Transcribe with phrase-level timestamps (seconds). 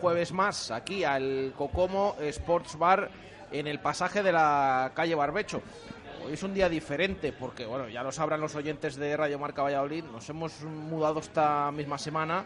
[0.00, 3.10] jueves más aquí al Cocomo Sports Bar
[3.50, 5.62] en el pasaje de la calle Barbecho.
[6.24, 9.62] Hoy es un día diferente porque, bueno, ya lo sabrán los oyentes de Radio Marca
[9.62, 12.44] Valladolid, nos hemos mudado esta misma semana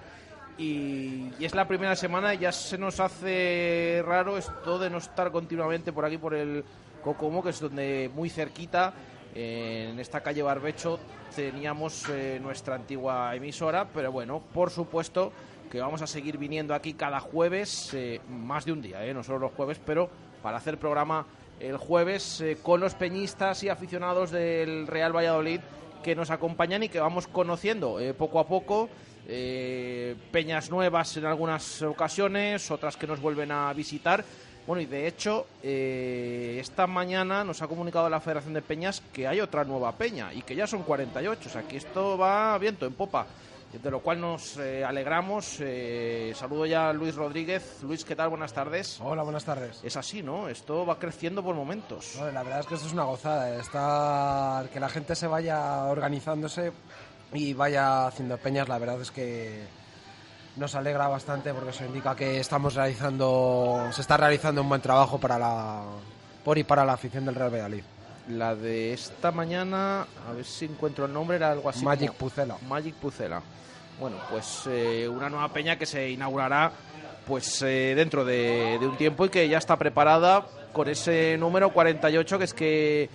[0.57, 5.31] y, y es la primera semana ya se nos hace raro esto de no estar
[5.31, 6.65] continuamente por aquí, por el
[7.03, 8.95] Cocomo, que es donde muy cerquita,
[9.35, 10.99] en esta calle Barbecho,
[11.35, 15.33] teníamos eh, nuestra antigua emisora, pero bueno, por supuesto
[15.73, 19.39] que vamos a seguir viniendo aquí cada jueves, eh, más de un día, no solo
[19.39, 20.11] los jueves, pero
[20.43, 21.25] para hacer programa
[21.61, 25.61] el jueves con los peñistas y aficionados del Real Valladolid
[26.05, 28.91] que nos acompañan y que vamos conociendo poco a poco.
[30.33, 34.25] peñas nuevas en algunas ocasiones, otras que nos vuelven a visitar.
[34.67, 39.41] Bueno, y de hecho, esta mañana nos ha comunicado la Federación de Peñas que hay
[39.41, 41.49] otra nueva peña y que ya son 48.
[41.49, 43.27] O sea, que esto va viento en popa
[43.73, 45.57] de lo cual nos eh, alegramos.
[45.61, 47.83] Eh, saludo ya a Luis Rodríguez.
[47.83, 48.29] Luis, ¿qué tal?
[48.29, 49.01] Buenas tardes.
[49.01, 49.81] Hola, buenas tardes.
[49.83, 50.49] Es así, ¿no?
[50.49, 52.17] Esto va creciendo por momentos.
[52.17, 53.57] la verdad es que esto es una gozada.
[53.59, 54.69] Estar...
[54.69, 56.73] Que la gente se vaya organizándose
[57.33, 59.65] y vaya haciendo peñas, la verdad es que
[60.57, 65.19] nos alegra bastante porque eso indica que estamos realizando, se está realizando un buen trabajo
[65.19, 65.83] para la,
[66.45, 67.85] por y para la afición del Real Valladolid.
[68.29, 71.85] La de esta mañana, a ver si encuentro el nombre, era algo así.
[71.85, 72.57] Magic Pucela.
[72.69, 73.43] Magic Pucela.
[74.03, 76.73] Bueno, pues eh, una nueva peña que se inaugurará
[77.25, 82.37] pues eh, dentro de, un tiempo y que ya está preparada con ese número 48
[82.37, 83.11] que es que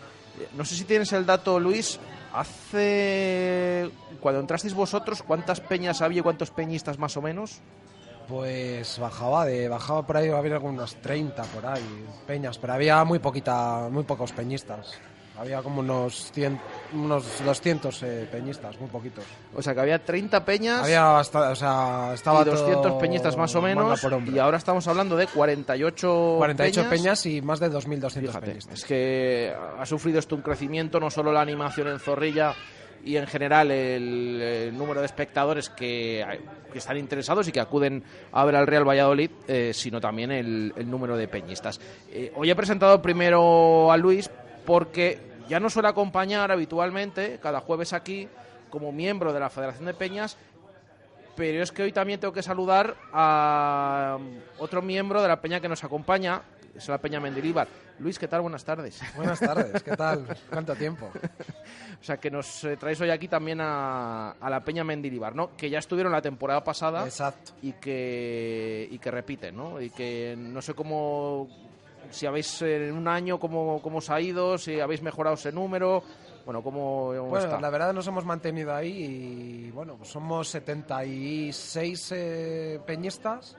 [0.56, 2.00] no sé si tienes el dato Luis
[2.32, 7.60] hace cuando entrasteis vosotros cuántas peñas había y cuántos peñistas más o menos
[8.30, 13.20] pues bajaba de bajaba por ahí había algunas 30 por ahí peñas pero había muy
[13.20, 14.98] poquita muy pocos peñistas
[15.40, 16.32] había como unos,
[16.94, 19.24] unos 200 eh, peñistas, muy poquitos.
[19.56, 20.84] O sea, que había 30 peñas.
[20.84, 24.06] Había hasta, o sea, estaba y 200 peñistas más o menos.
[24.34, 28.74] Y ahora estamos hablando de 48 48 peñas, y más de 2.200 peñistas.
[28.80, 32.56] Es que ha sufrido esto un crecimiento, no solo la animación en Zorrilla
[33.04, 36.26] y en general el, número de espectadores que,
[36.72, 40.74] que, están interesados y que acuden a ver al Real Valladolid, eh, sino también el,
[40.90, 41.80] número de peñistas.
[42.12, 44.30] Eh, hoy he presentado primero a Luis
[44.68, 45.18] porque
[45.48, 48.28] ya nos suele acompañar habitualmente cada jueves aquí
[48.70, 50.36] como miembro de la Federación de Peñas,
[51.38, 54.18] pero es que hoy también tengo que saludar a
[54.60, 56.42] otro miembro de la peña que nos acompaña,
[56.76, 57.70] es la Peña Mendilibar.
[58.00, 58.42] Luis, ¿qué tal?
[58.42, 59.02] Buenas tardes.
[59.16, 60.28] Buenas tardes, ¿qué tal?
[60.50, 61.10] ¿Cuánto tiempo?
[62.02, 65.56] o sea, que nos eh, traes hoy aquí también a, la Peña Mendilibar, ¿no?
[65.56, 67.06] Que ya estuvieron la temporada pasada.
[67.06, 67.54] Exacto.
[67.62, 69.80] Y que, y que repiten, ¿no?
[69.80, 71.48] Y que no sé cómo
[72.12, 76.04] si habéis en un año cómo, cómo os ha ido, si habéis mejorado ese número,
[76.48, 82.80] bueno, cómo Bueno, la verdad nos hemos mantenido ahí y bueno, pues somos 76 eh,
[82.86, 83.58] peñistas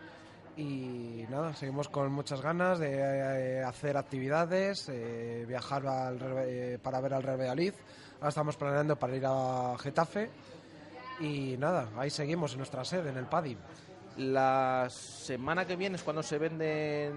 [0.56, 5.82] y nada, seguimos con muchas ganas de eh, hacer actividades, eh, viajar
[6.82, 7.74] para ver al Real Valladolid.
[8.16, 10.30] Ahora estamos planeando para ir a Getafe
[11.20, 13.54] y nada, ahí seguimos en nuestra sede, en el PADI.
[14.16, 17.12] La semana que viene es cuando se venden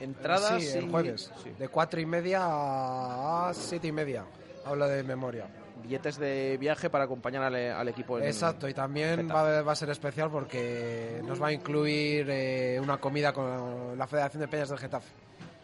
[0.00, 0.62] entradas.
[0.62, 1.30] Sí, el jueves.
[1.58, 4.24] De cuatro y media a siete y media.
[4.64, 5.46] Hablo de memoria.
[5.82, 8.18] Billetes de viaje para acompañar al, equipo.
[8.18, 13.32] Exacto, y también va, a ser especial porque nos va a incluir eh, una comida
[13.32, 15.08] con la Federación de Peñas del Getafe.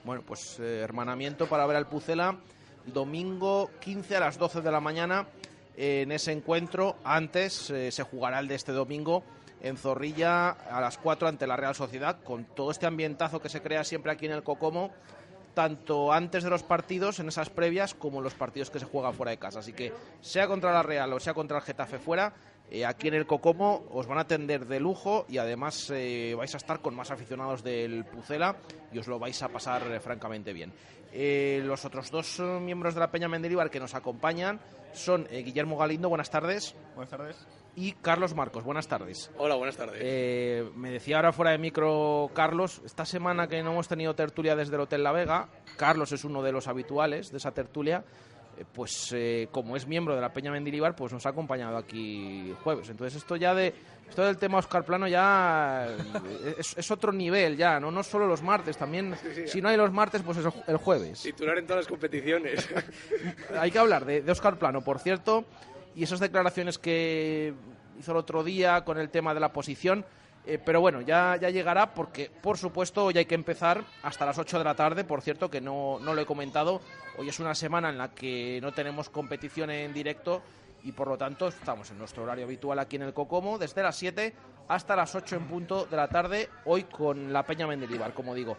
[0.04, 2.36] Bueno, pues eh, hermanamiento para ver al Pucela
[2.86, 5.26] domingo 15 a las 12 de la mañana
[5.76, 6.96] en ese encuentro.
[7.04, 9.22] Antes eh, se jugará el de este domingo
[9.62, 13.62] en Zorrilla a las 4 ante la Real Sociedad, con todo este ambientazo que se
[13.62, 14.90] crea siempre aquí en el Cocomo,
[15.54, 19.14] tanto antes de los partidos, en esas previas, como en los partidos que se juegan
[19.14, 19.60] fuera de casa.
[19.60, 22.32] Así que, sea contra la Real o sea contra el Getafe fuera,
[22.70, 26.54] eh, aquí en el Cocomo os van a atender de lujo y además eh, vais
[26.54, 28.56] a estar con más aficionados del Pucela
[28.90, 30.72] y os lo vais a pasar eh, francamente bien.
[31.66, 34.58] los otros dos miembros de la Peña Mendilibar que nos acompañan
[34.94, 36.74] son Guillermo Galindo, buenas tardes.
[36.94, 38.64] Buenas tardes y Carlos Marcos.
[38.64, 39.30] Buenas tardes.
[39.38, 39.98] Hola, buenas tardes.
[40.00, 44.56] Eh, me decía ahora fuera de micro Carlos, esta semana que no hemos tenido tertulia
[44.56, 48.04] desde el Hotel La Vega, Carlos es uno de los habituales de esa tertulia,
[48.58, 52.54] eh, pues eh, como es miembro de la Peña Mendilibar, pues nos ha acompañado aquí
[52.62, 52.90] jueves.
[52.90, 53.74] Entonces esto ya de
[54.06, 55.88] esto del tema Oscar Plano ya
[56.58, 60.20] es, otro nivel ya, no no solo los martes, también si no hay los martes
[60.20, 61.22] pues es el jueves.
[61.22, 62.68] Titular en todas las competiciones.
[63.58, 65.46] hay que hablar de, de Oscar Plano, por cierto
[65.94, 67.54] y esas declaraciones que
[67.98, 70.04] hizo el otro día con el tema de la posición.
[70.44, 74.38] Eh, pero bueno, ya, ya llegará porque, por supuesto, hoy hay que empezar hasta las
[74.38, 75.04] 8 de la tarde.
[75.04, 76.80] Por cierto, que no, no lo he comentado.
[77.16, 80.42] Hoy es una semana en la que no tenemos competición en directo
[80.82, 83.96] y por lo tanto estamos en nuestro horario habitual aquí en el Cocomo desde las
[83.96, 84.34] 7
[84.68, 88.56] hasta las 8 en punto de la tarde, hoy con la Peña Mendilibar, como digo.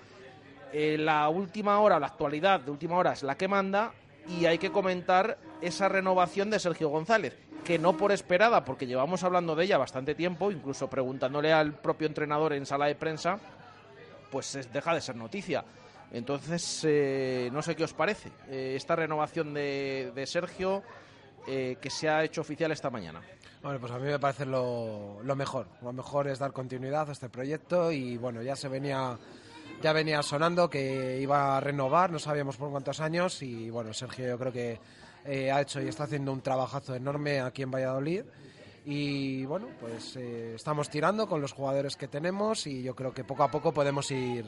[0.72, 3.92] Eh, la última hora, la actualidad de última hora es la que manda
[4.28, 9.24] y hay que comentar esa renovación de Sergio González, que no por esperada, porque llevamos
[9.24, 13.40] hablando de ella bastante tiempo, incluso preguntándole al propio entrenador en sala de prensa,
[14.32, 15.64] pues deja de ser noticia.
[16.12, 20.84] Entonces, eh, no sé qué os parece eh, esta renovación de, Sergio
[21.48, 23.22] eh, que se ha hecho oficial esta mañana.
[23.64, 25.68] Bueno, pues a mí me parece lo, mejor.
[25.82, 29.18] Lo mejor es dar continuidad a este proyecto y bueno, ya se venía
[29.84, 34.26] ya venía sonando que iba a renovar, no sabíamos por cuántos años y bueno, Sergio
[34.26, 34.80] yo creo que
[35.26, 38.24] eh, ha hecho y está haciendo un trabajazo enorme aquí en Valladolid
[38.86, 43.26] y bueno, pues eh, estamos tirando con los jugadores que tenemos y yo creo que
[43.26, 44.46] poco a poco podemos ir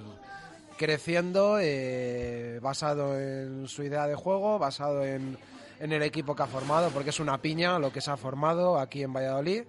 [0.78, 5.38] creciendo eh, basado en su idea de juego, basado en,
[5.82, 8.80] en el equipo que ha formado, porque es una piña lo que se ha formado
[8.80, 9.64] aquí en Valladolid.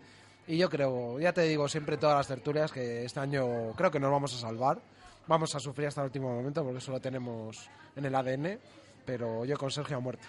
[0.47, 3.99] Y yo creo, ya te digo siempre todas las tertulias, que este año creo que
[3.99, 4.79] nos vamos a salvar.
[5.27, 8.61] Vamos a sufrir hasta el último momento porque eso lo tenemos en el ADN,
[9.05, 10.27] pero yo con Sergio a muerte.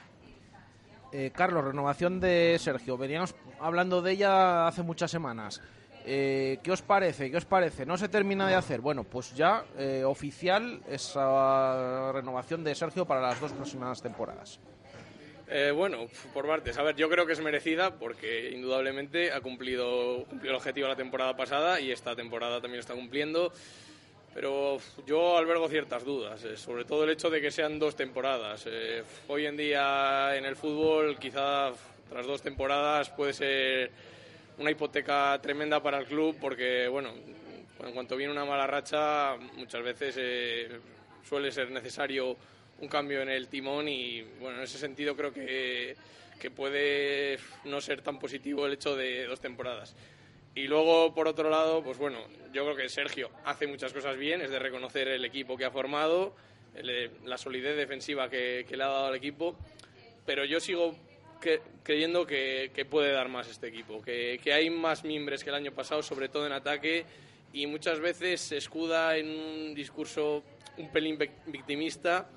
[1.11, 2.97] Eh, Carlos, renovación de Sergio.
[2.97, 5.61] Veníamos hablando de ella hace muchas semanas.
[6.03, 7.29] Eh, ¿Qué os parece?
[7.29, 7.85] ¿Qué os parece?
[7.85, 8.81] ¿No se termina de hacer?
[8.81, 14.59] Bueno, pues ya eh, oficial esa renovación de Sergio para las dos próximas temporadas.
[15.50, 16.77] Eh, bueno, por partes.
[16.77, 20.95] A ver, yo creo que es merecida porque indudablemente ha cumplido, cumplido el objetivo la
[20.95, 23.53] temporada pasada y esta temporada también está cumpliendo.
[24.38, 28.66] Pero yo albergo ciertas dudas, eh, sobre todo el hecho de que sean dos temporadas.
[28.68, 31.72] Eh, hoy en día en el fútbol, quizá
[32.07, 33.89] tras dos temporadas puede ser
[34.60, 37.13] una hipoteca tremenda para el club porque, bueno,
[37.84, 40.69] en cuanto viene una mala racha, muchas veces eh,
[41.28, 42.38] suele ser necesario
[42.80, 45.95] un cambio en el timón y bueno, en ese sentido creo que,
[46.39, 49.95] que puede no ser tan positivo el hecho de dos temporadas.
[50.57, 52.18] Y luego, por otro lado, pues bueno,
[52.51, 55.69] yo creo que Sergio hace muchas cosas bien, es de reconocer el equipo que ha
[55.69, 56.36] formado,
[56.74, 59.56] el, la solidez defensiva que, que, le ha dado al equipo,
[60.25, 60.95] pero yo sigo
[61.39, 65.51] que, creyendo que, que, puede dar más este equipo, que, que hay más mimbres que
[65.51, 67.06] el año pasado, sobre todo en ataque,
[67.53, 70.42] y muchas veces se escuda en un discurso
[70.77, 72.31] un pelín victimista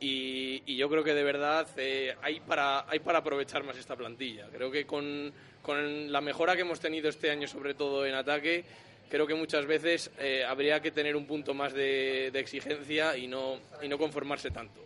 [0.00, 3.96] y, y, yo creo que de verdad eh, hay, para, hay para aprovechar más esta
[3.96, 4.48] plantilla.
[4.50, 5.30] Creo que con,
[5.62, 8.64] con, la mejora que hemos tenido este año, sobre todo en ataque,
[9.08, 13.58] creo que muchas veces eh, habría que tener un punto más de, exigencia y no,
[13.82, 14.80] y no conformarse tanto.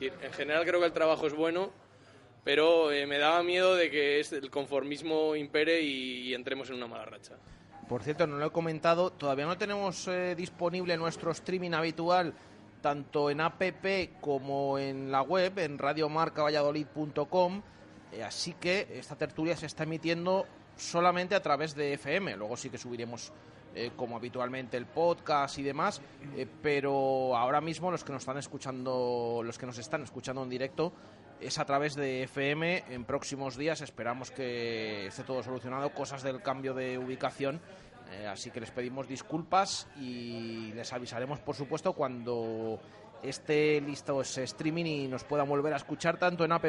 [0.00, 1.70] En general creo que el trabajo es bueno,
[2.42, 6.86] pero eh, me daba miedo de que el conformismo impere y, y, entremos en una
[6.86, 7.36] mala racha.
[7.88, 12.34] Por cierto, no lo he comentado, todavía no tenemos eh, disponible nuestro streaming habitual
[12.80, 13.62] tanto en app
[14.20, 17.62] como en la web, en radiomarcavalladolid.com.
[18.12, 20.46] Eh, así que esta tertulia se está emitiendo
[20.76, 22.36] solamente a través de FM.
[22.36, 23.32] Luego sí que subiremos,
[23.74, 26.00] eh, como habitualmente, el podcast y demás.
[26.36, 30.50] Eh, pero ahora mismo los que nos están escuchando, los que nos están escuchando en
[30.50, 30.92] directo,
[31.40, 32.84] es a través de FM.
[32.88, 35.90] En próximos días esperamos que esté todo solucionado.
[35.94, 37.60] Cosas del cambio de ubicación
[38.28, 42.80] así que les pedimos disculpas y les avisaremos, por supuesto, cuando
[43.22, 46.64] esté listo ese streaming y nos puedan volver a escuchar tanto en app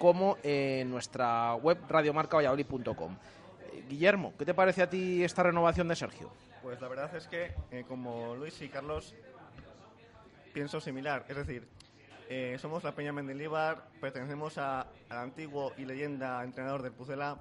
[0.00, 3.16] como en nuestra web radiomarcavalladolid.com.
[3.70, 6.30] Eh, Guillermo, ¿qué te parece a ti esta renovación de Sergio?
[6.62, 9.14] Pues la verdad es que, eh, como Luis y Carlos,
[10.54, 11.26] pienso similar.
[11.28, 11.68] Es decir,
[12.30, 17.36] eh, somos la Peña Mendilibar, pertenecemos a, al antiguo y leyenda entrenador del Pucela,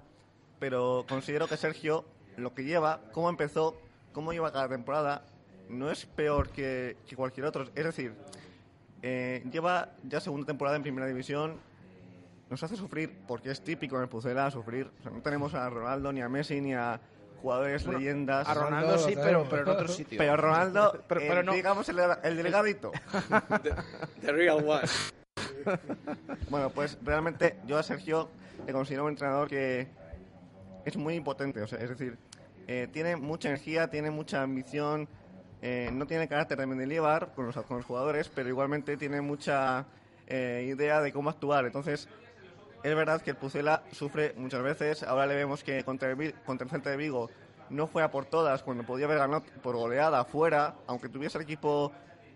[0.59, 2.03] pero considero que Sergio
[2.35, 3.79] lo que lleva, cómo empezó,
[4.11, 5.23] cómo lleva cada temporada,
[5.69, 7.69] no es peor que, cualquier otro.
[7.73, 8.15] Es decir,
[9.01, 11.68] lleva ya segunda temporada en primera división,
[12.49, 14.89] nos hace sufrir, porque es típico en el Pucela sufrir.
[14.99, 16.99] O sea, no tenemos a Ronaldo, ni a Messi, ni a
[17.41, 18.47] jugadores Bueno, leyendas.
[18.47, 20.17] A Ronaldo sí, pero, pero en otro sitio.
[20.17, 21.53] Pero Ronaldo, Pero- eh, pero no.
[21.53, 22.91] digamos el, el delegadito.
[23.63, 23.73] The,
[24.21, 24.81] the real one.
[26.49, 28.29] Bueno, pues realmente yo a Sergio
[28.65, 29.87] le considero un entrenador que
[30.85, 32.17] es muy impotente, o sea, es decir,
[32.67, 35.07] eh, tiene mucha energía, tiene mucha ambición,
[35.61, 39.85] eh, no tiene carácter de Mendilibar con los, con los jugadores, pero igualmente tiene mucha
[40.27, 41.65] eh, idea de cómo actuar.
[41.65, 42.07] Entonces,
[42.83, 45.03] es verdad que el Pucela sufre muchas veces.
[45.03, 47.29] Ahora le vemos que contra el, contra el Celta de Vigo
[47.69, 51.43] no fue a por todas cuando podía haber ganado por goleada fuera, aunque tuviese el
[51.43, 51.91] equipo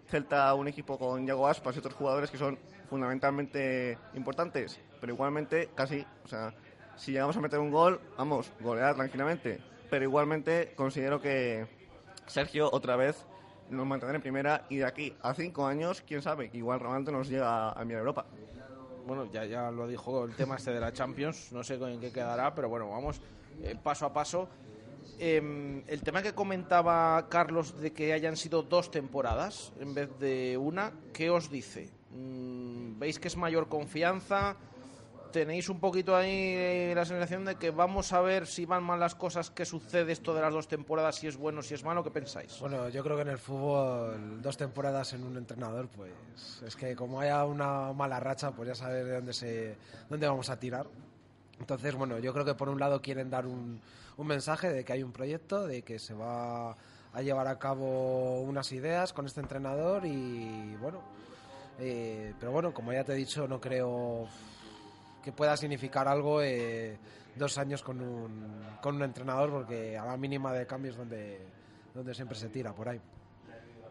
[0.07, 2.59] Celta un equipo con Yago Aspas y otros jugadores que son
[2.89, 6.53] fundamentalmente importantes, pero igualmente casi, o sea,
[6.95, 9.59] si llegamos a meter un gol, vamos, golear tranquilamente.
[9.89, 11.67] Pero igualmente considero que
[12.27, 13.25] Sergio otra vez
[13.69, 17.29] nos mantendrá en primera y de aquí a cinco años, quién sabe, igual Ronaldo nos
[17.29, 18.25] llega a a Europa.
[19.05, 22.11] Bueno, ya, ya lo dijo el tema este de la Champions, no sé en qué
[22.11, 23.21] quedará, pero bueno, vamos
[23.61, 24.47] eh, paso a paso.
[25.19, 30.57] Em, el tema que comentaba Carlos de que hayan sido dos temporadas en vez de
[30.57, 31.91] una, ¿qué os dice?
[32.11, 34.55] Mm, ¿Veis que es mayor confianza?
[35.33, 39.15] ¿Tenéis un poquito ahí la sensación de que vamos a ver si van mal las
[39.15, 42.03] cosas, qué sucede esto de las dos temporadas, si es bueno, si es malo?
[42.03, 42.59] ¿Qué pensáis?
[42.59, 46.95] Bueno, yo creo que en el fútbol dos temporadas en un entrenador, pues es que
[46.95, 49.75] como haya una mala racha, pues ya sabes de dónde, se,
[50.07, 50.85] dónde vamos a tirar.
[51.59, 53.81] Entonces, bueno, yo creo que por un lado quieren dar un,
[54.17, 56.77] un mensaje de que hay un proyecto, de que se va
[57.11, 61.01] a llevar a cabo unas ideas con este entrenador y bueno,
[61.79, 64.27] eh, pero bueno, como ya te he dicho, no creo
[65.23, 66.97] que pueda significar algo eh,
[67.35, 71.47] dos años con un, con un entrenador porque a la mínima de cambios donde,
[71.93, 73.01] donde siempre se tira por ahí.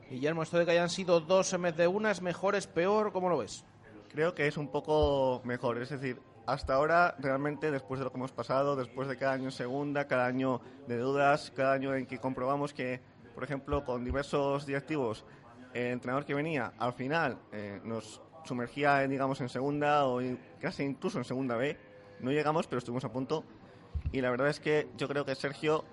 [0.08, 3.12] Guillermo, esto de que hayan sido dos en vez de una, ¿es mejor, es peor?
[3.12, 3.64] ¿Cómo lo ves?
[4.10, 8.18] Creo que es un poco mejor, es decir, hasta ahora, realmente, después de lo que
[8.18, 12.06] hemos pasado, después de cada año en segunda, cada año de dudas, cada año en
[12.06, 13.00] que comprobamos que,
[13.34, 15.24] por ejemplo, con diversos directivos,
[15.72, 20.20] el entrenador que venía, al final eh, nos sumergía, digamos, en segunda o
[20.60, 21.78] casi incluso en segunda B.
[22.20, 23.44] No llegamos, pero estuvimos a punto.
[24.12, 25.84] Y la verdad es que yo creo que Sergio,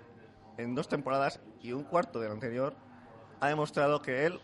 [0.58, 2.74] en dos temporadas y un cuarto del anterior,
[3.40, 4.40] ha demostrado que él,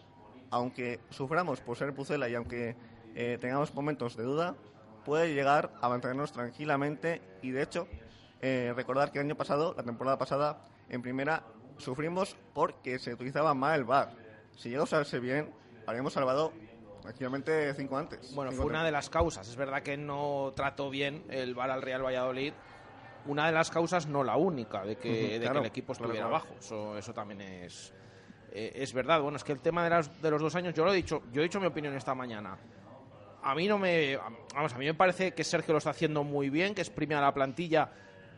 [0.50, 2.76] aunque suframos por ser Pucela y aunque
[3.14, 4.56] eh, tengamos momentos de duda,
[5.04, 7.86] puede llegar a mantenernos tranquilamente y de hecho
[8.40, 11.44] eh, recordar que el año pasado, la temporada pasada, en primera
[11.78, 14.12] sufrimos porque se utilizaba mal el VAR.
[14.56, 15.52] Si llega a usarse bien,
[15.86, 16.52] habríamos salvado
[17.06, 18.34] prácticamente cinco antes.
[18.34, 19.48] Bueno, fue una de las causas.
[19.48, 22.52] Es verdad que no trató bien el VAR al Real Valladolid.
[23.26, 26.48] Una de las causas, no la única, de que, de que el equipo estuviera abajo.
[26.58, 27.94] Eso, eso también es,
[28.50, 29.20] eh, es verdad.
[29.20, 31.22] Bueno, es que el tema de, las, de los dos años, yo lo he dicho,
[31.32, 32.58] yo he dicho mi opinión esta mañana
[33.42, 34.18] a mí no me.
[34.52, 37.20] Vamos, a mí me parece que Sergio lo está haciendo muy bien, que exprime a
[37.20, 37.88] la plantilla.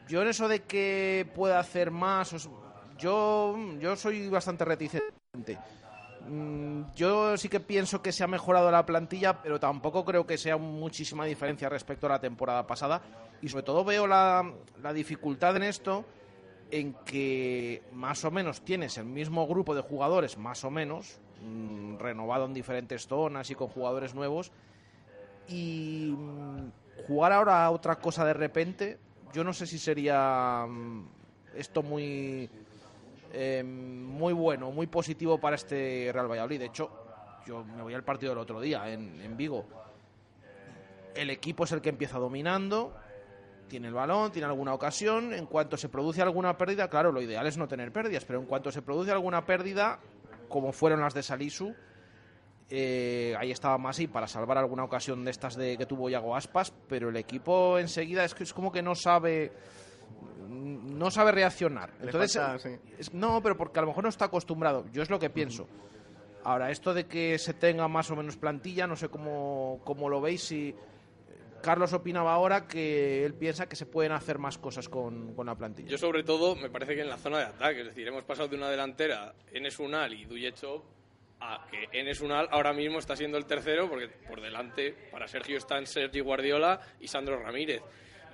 [0.06, 2.46] Yo en eso de que pueda hacer más,
[2.98, 5.58] yo, yo soy bastante reticente.
[6.26, 10.38] Mm, yo sí que pienso que se ha mejorado la plantilla, pero tampoco creo que
[10.38, 13.00] sea muchísima diferencia respecto a la temporada pasada.
[13.40, 16.04] Y sobre todo veo la, la dificultad en esto,
[16.70, 21.96] en que más o menos tienes el mismo grupo de jugadores, más o menos, mm,
[21.98, 24.52] renovado en diferentes zonas y con jugadores nuevos,
[25.46, 26.70] y mm,
[27.06, 28.98] jugar ahora a otra cosa de repente,
[29.32, 30.66] yo no sé si sería
[31.54, 32.50] esto muy,
[33.32, 36.58] eh, muy bueno, muy positivo para este Real Valladolid.
[36.58, 36.90] De hecho,
[37.46, 39.66] yo me voy al partido del otro día en, en Vigo.
[41.14, 42.94] El equipo es el que empieza dominando,
[43.68, 45.32] tiene el balón, tiene alguna ocasión.
[45.32, 48.46] En cuanto se produce alguna pérdida, claro, lo ideal es no tener pérdidas, pero en
[48.46, 50.00] cuanto se produce alguna pérdida,
[50.48, 51.74] como fueron las de Salisu,
[52.70, 56.72] eh, ahí estaba Masi para salvar alguna ocasión de estas de que tuvo Yago Aspas,
[56.88, 59.52] pero el equipo enseguida es que es como que no sabe
[60.48, 61.92] no sabe reaccionar.
[62.00, 62.40] Entonces,
[63.12, 64.86] no, pero porque a lo mejor no está acostumbrado.
[64.92, 65.68] Yo es lo que pienso.
[66.44, 70.20] Ahora, esto de que se tenga más o menos plantilla, no sé cómo, cómo lo
[70.20, 70.42] veis.
[70.42, 70.74] Si
[71.60, 75.54] Carlos opinaba ahora que él piensa que se pueden hacer más cosas con, con, la
[75.56, 75.88] plantilla.
[75.88, 78.48] Yo, sobre todo, me parece que en la zona de ataque, es decir, hemos pasado
[78.48, 80.84] de una delantera, Enes Unal y Duyecho,
[81.40, 85.58] a que Enes Unal ahora mismo está siendo el tercero, porque por delante para Sergio
[85.58, 87.82] están Sergi Guardiola y Sandro Ramírez.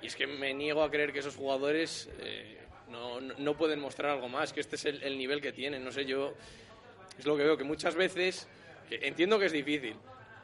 [0.05, 2.59] Y es que me niego a creer que esos jugadores eh,
[2.91, 5.83] no, no, pueden mostrar algo más, que este es el, nivel que tienen.
[5.83, 6.35] No sé, yo
[7.17, 8.47] es lo que veo, que muchas veces,
[8.87, 9.95] que entiendo que es difícil,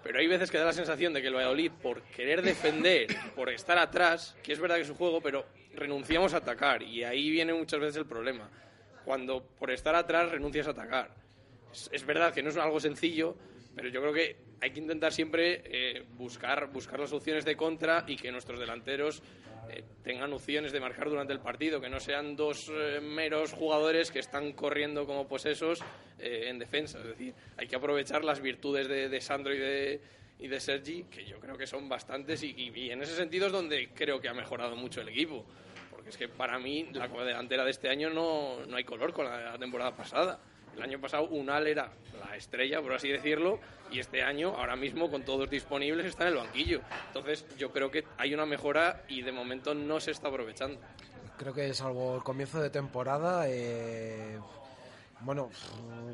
[0.01, 3.51] pero hay veces que da la sensación de que el Valladolid, por querer defender, por
[3.51, 6.82] estar atrás, que es verdad que es un juego, pero renunciamos a atacar.
[6.82, 8.50] Y ahí viene muchas veces el problema.
[9.06, 11.12] Cuando por estar atrás renuncias a atacar
[11.91, 13.36] es, verdad que no es algo sencillo,
[13.81, 18.05] pero yo creo que hay que intentar siempre eh, buscar, buscar las opciones de contra
[18.07, 19.23] y que nuestros delanteros
[19.71, 24.11] eh, tengan opciones de marcar durante el partido, que no sean dos eh, meros jugadores
[24.11, 25.83] que están corriendo como posesos
[26.19, 27.00] en defensa.
[27.00, 30.01] Es decir, hay que aprovechar las virtudes de, Sandro y de,
[30.38, 33.51] y de Sergi, que yo creo que son bastantes, y, y, en ese sentido es
[33.51, 35.43] donde creo que ha mejorado mucho el equipo.
[35.89, 39.25] Porque es que para mí la delantera de este año no, no hay color con
[39.25, 40.39] la temporada pasada.
[40.75, 43.59] El año pasado Unal era la estrella, por así decirlo,
[43.91, 46.81] y este año, ahora mismo, con todos disponibles, está en el banquillo.
[47.07, 50.79] Entonces, yo creo que hay una mejora y de momento no se está aprovechando.
[51.37, 54.37] Creo que salvo el comienzo de temporada, eh,
[55.21, 55.49] bueno,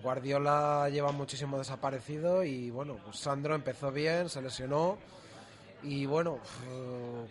[0.02, 4.98] Guardiola lleva muchísimo desaparecido y bueno, pues Sandro empezó bien, se lesionó
[5.84, 6.40] y bueno,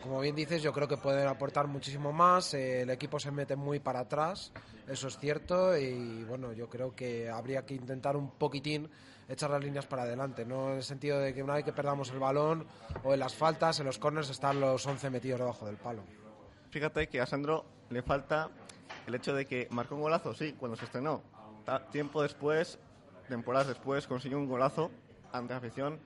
[0.02, 2.54] como bien dices, yo creo que pueden aportar muchísimo más.
[2.54, 4.52] El equipo se mete muy para atrás,
[4.88, 5.76] eso es cierto.
[5.76, 8.88] Y bueno, yo creo que habría que intentar un poquitín
[9.28, 12.10] echar las líneas para adelante, no en el sentido de que una vez que perdamos
[12.10, 12.66] el balón
[13.02, 16.02] o en las faltas, en los corners están los 11 metidos debajo del palo.
[16.70, 18.50] fíjate que a Sandro le falta
[19.06, 21.22] el hecho de que marcó un golazo, sí, cuando se estrenó.
[21.90, 22.78] Tiempo después,
[23.28, 24.90] temporadas después, consiguió un golazo
[25.32, 25.98] ante afición,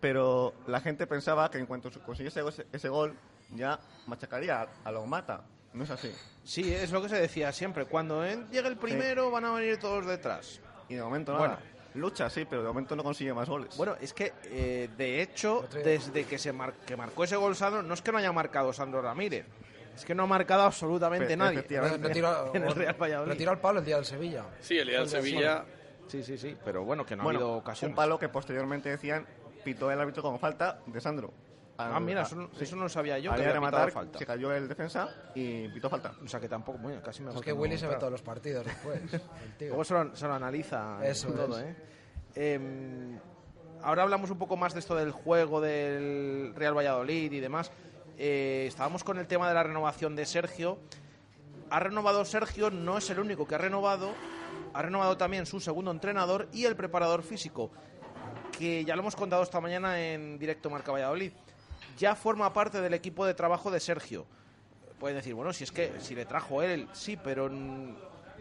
[0.00, 3.14] pero la gente pensaba que en cuanto consiguiese ese, ese gol
[3.54, 5.42] ya machacaría a, a Longmata.
[5.72, 6.12] No es así.
[6.44, 7.84] Sí, es lo que se decía siempre.
[7.84, 10.60] Cuando llegue el primero van a venir todos detrás.
[10.88, 11.54] Y de momento Bueno.
[11.54, 11.62] nada.
[11.94, 13.76] Lucha, sí, pero de momento no consigue más goles.
[13.76, 17.82] Bueno, es que eh, de hecho, desde que se mar- que marcó ese gol Sandro,
[17.82, 19.46] no es que no haya marcado Sandro Ramírez,
[19.96, 21.58] es que no ha marcado absolutamente nadie.
[21.58, 21.98] efectivamente.
[21.98, 23.32] No, no tiró- En el Real Valladolid.
[23.32, 24.44] no tiró al palo el día del Sevilla.
[24.60, 25.64] Sí, el día del Sevilla.
[26.06, 27.90] Sí, sí, sí, pero bueno, que no ha bueno, habido ocasión.
[27.90, 29.26] un palo que posteriormente decían
[29.64, 31.32] pitó el árbitro con falta de Sandro.
[31.80, 32.64] Ah, mira, a- eso, no- sí.
[32.64, 33.30] eso no lo sabía yo.
[33.32, 34.18] Al que rematar, falta.
[34.18, 36.12] se cayó el defensa y pitó falta.
[36.24, 38.22] O sea que tampoco, bueno, casi mejor Es que no Willy se ve todos los
[38.22, 39.00] partidos después.
[39.12, 39.68] el tío.
[39.68, 41.64] Luego se lo, se lo analiza Eso todo, es.
[41.66, 41.76] ¿eh?
[42.34, 43.18] Em,
[43.82, 47.70] ahora hablamos un poco más de esto del juego del Real Valladolid y demás.
[48.16, 50.78] Eh, estábamos con el tema de la renovación de Sergio.
[51.70, 54.10] Ha renovado Sergio, no es el único que ha renovado.
[54.74, 57.70] Ha renovado también su segundo entrenador y el preparador físico,
[58.58, 61.30] que ya lo hemos contado esta mañana en directo Marca Valladolid.
[61.96, 64.26] Ya forma parte del equipo de trabajo de Sergio.
[64.98, 67.48] Pueden decir, bueno, si es que si le trajo él, sí, pero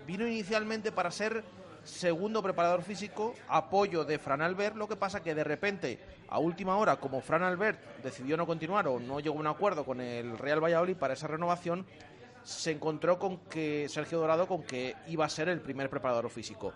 [0.08, 1.44] vino inicialmente para ser
[1.84, 6.78] segundo preparador físico, apoyo de Fran Albert, lo que pasa que de repente, a última
[6.78, 10.38] hora, como Fran Albert decidió no continuar o no llegó a un acuerdo con el
[10.38, 11.86] Real Valladolid para esa renovación,
[12.44, 16.74] se encontró con que Sergio Dorado con que iba a ser el primer preparador físico.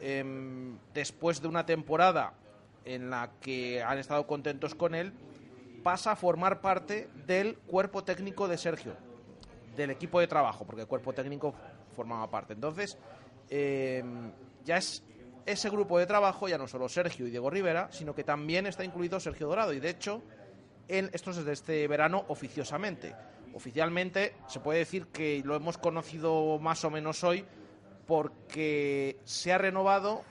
[0.00, 2.32] Em, después de una temporada
[2.84, 5.12] en la que han estado contentos con él,
[5.82, 8.94] pasa a formar parte del cuerpo técnico de Sergio,
[9.76, 11.54] del equipo de trabajo, porque el cuerpo técnico
[11.94, 12.54] formaba parte.
[12.54, 12.98] Entonces,
[13.50, 14.02] eh,
[14.64, 15.02] ya es
[15.46, 18.84] ese grupo de trabajo, ya no solo Sergio y Diego Rivera, sino que también está
[18.84, 19.72] incluido Sergio Dorado.
[19.72, 20.22] Y de hecho,
[20.88, 23.14] en, esto es desde este verano oficiosamente.
[23.54, 27.44] Oficialmente se puede decir que lo hemos conocido más o menos hoy
[28.06, 30.22] porque se ha renovado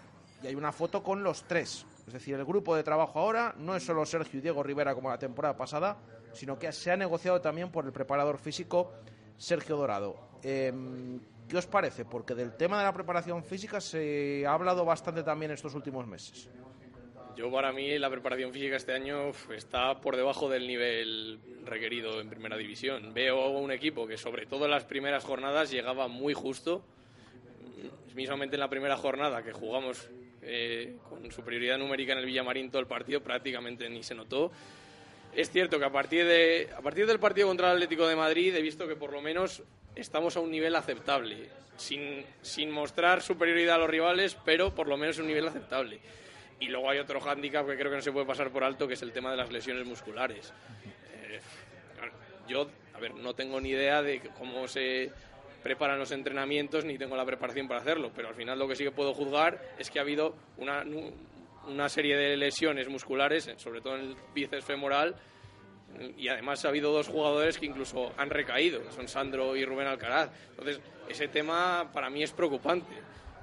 [0.43, 1.85] y hay una foto con los tres.
[2.07, 5.09] Es decir, el grupo de trabajo ahora no es solo Sergio y Diego Rivera como
[5.09, 5.97] la temporada pasada,
[6.31, 8.93] sino que se ha negociado también por el preparador físico
[9.35, 10.15] Sergio Dorado.
[10.41, 12.05] Em, ¿Qué os parece?
[12.05, 16.49] Porque del tema de la preparación física se ha hablado bastante también estos últimos meses.
[17.35, 22.29] Yo para mí la preparación física este año está por debajo del nivel requerido en
[22.29, 23.13] primera división.
[23.13, 26.83] Veo un equipo que sobre todo en las primeras jornadas llegaba muy justo.
[28.15, 30.09] Mismamente en la primera jornada que jugamos
[30.47, 34.51] eh, con superioridad numérica en el Villamarín todo el partido prácticamente ni se notó.
[35.35, 38.55] Es cierto que a partir, de, a partir del partido contra el Atlético de Madrid
[38.55, 39.61] he visto que por lo menos
[39.95, 44.97] estamos a un nivel aceptable, sin, sin mostrar superioridad a los rivales, pero por lo
[44.97, 45.99] menos un nivel aceptable.
[46.59, 48.95] Y luego hay otro hándicap que creo que no se puede pasar por alto, que
[48.95, 50.53] es el tema de las lesiones musculares.
[51.13, 51.39] Eh,
[52.47, 55.11] yo, a ver, no tengo ni idea de cómo se
[55.67, 58.85] preparan los entrenamientos, ni tengo la preparación para hacerlo, pero al final lo que sí
[58.85, 60.85] que puedo juzgar es que ha habido una,
[61.67, 65.13] una serie de lesiones musculares, sobre todo en el bíceps femoral,
[66.15, 69.87] y además ha habido dos jugadores que incluso han recaído, que son Sandro y Rubén
[69.87, 70.31] Alcaraz.
[70.51, 72.93] Entonces, ese tema para mí es preocupante.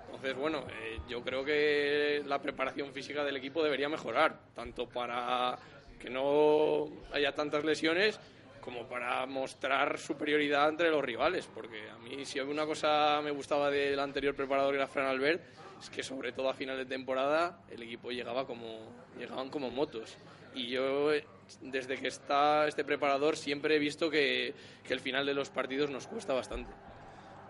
[0.06, 5.58] Entonces, bueno, eh, yo creo que la preparación física del equipo debería mejorar, tanto para
[6.00, 8.18] que no haya tantas lesiones
[8.64, 13.70] como para mostrar superioridad entre los rivales, porque a mí si una cosa me gustaba
[13.70, 15.42] del anterior preparador que era Fran Albert,
[15.78, 20.16] es que sobre todo a final de temporada el equipo llegaba como llegaban como motos
[20.54, 21.26] y yo eh,
[21.60, 25.90] desde que está este preparador siempre he visto que, que el final de los partidos
[25.90, 26.72] nos cuesta bastante.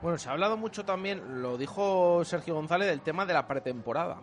[0.02, 4.20] Bueno, se ha hablado mucho también, lo dijo Sergio González, del tema de la pretemporada.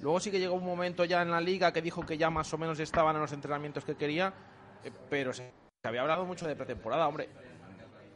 [0.00, 2.54] Luego sí que llegó un momento ya en la liga que dijo que ya más
[2.54, 4.32] o menos estaban en los entrenamientos que quería,
[4.84, 5.52] eh, pero se,
[5.88, 7.28] había hablado mucho de pretemporada, hombre.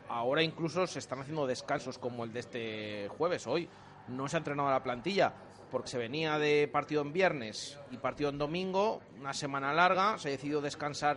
[0.08, 3.68] Ahora incluso se están haciendo descansos como el de este jueves, hoy.
[4.08, 5.32] No se ha entrenado la plantilla
[5.70, 10.28] porque se venía de partido en viernes y partido en domingo, una semana larga, se
[10.28, 11.16] ha decidido descansar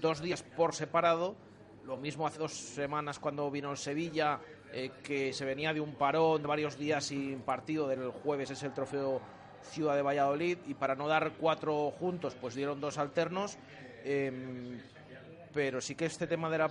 [0.00, 1.34] dos días por separado.
[1.84, 4.38] Lo mismo hace dos semanas cuando vino el Sevilla,
[4.72, 8.62] eh, que se venía de un parón de varios días sin partido, del jueves es
[8.62, 9.20] el trofeo
[9.62, 13.58] Ciudad de Valladolid, y para no dar cuatro juntos, pues dieron dos alternos.
[14.04, 14.80] Eh,
[15.56, 16.70] pero sí que este tema de la-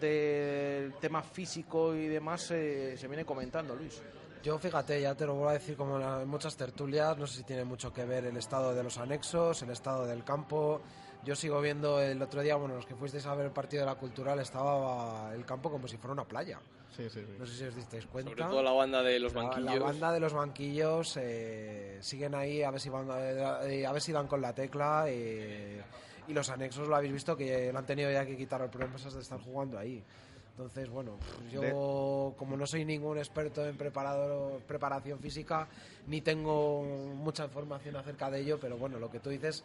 [0.00, 4.02] del tema físico y demás eh, se viene comentando, Luis.
[4.42, 7.44] Yo fíjate, ya te lo voy a decir como en muchas tertulias, no sé si
[7.44, 10.80] tiene mucho que ver el estado de los anexos, el estado del campo.
[11.24, 13.86] Yo sigo viendo el otro día, bueno, los que fuisteis a ver el partido de
[13.86, 16.58] la cultural, estaba el campo como si fuera una playa.
[16.94, 17.36] Sí, sí, sí.
[17.38, 18.32] No sé si os disteis cuenta.
[18.32, 19.74] Sobre todo la banda de los La- banquillos.
[19.74, 24.02] La, banda de los banquillos eh, siguen ahí a ver si van eh, a ver
[24.02, 25.80] si dan con la tecla eh,
[26.28, 28.96] y los anexos lo habéis visto que lo han tenido ya que quitar el problema
[28.96, 30.02] de estar jugando ahí.
[30.50, 31.18] Entonces, bueno,
[31.50, 35.66] yo como no soy ningún experto en preparador, preparación física,
[36.06, 36.82] ni tengo
[37.16, 39.64] mucha información acerca de ello, pero bueno, lo que tú dices